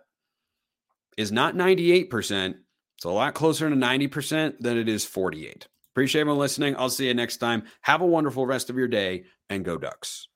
is 1.16 1.33
not 1.33 1.55
98%. 1.55 2.55
It's 2.96 3.05
a 3.05 3.11
lot 3.11 3.35
closer 3.35 3.68
to 3.68 3.77
90% 3.77 4.59
than 4.61 4.79
it 4.79 4.88
is 4.88 5.05
48. 5.05 5.66
Appreciate 5.92 6.22
everyone 6.22 6.40
listening. 6.40 6.77
I'll 6.77 6.88
see 6.90 7.09
you 7.09 7.14
next 7.14 7.38
time. 7.38 7.64
Have 7.83 8.01
a 8.01 8.07
wonderful 8.07 8.46
rest 8.46 8.70
of 8.70 8.77
your 8.77 8.88
day 8.88 9.25
and 9.51 9.64
go 9.64 9.77
Ducks. 9.77 10.29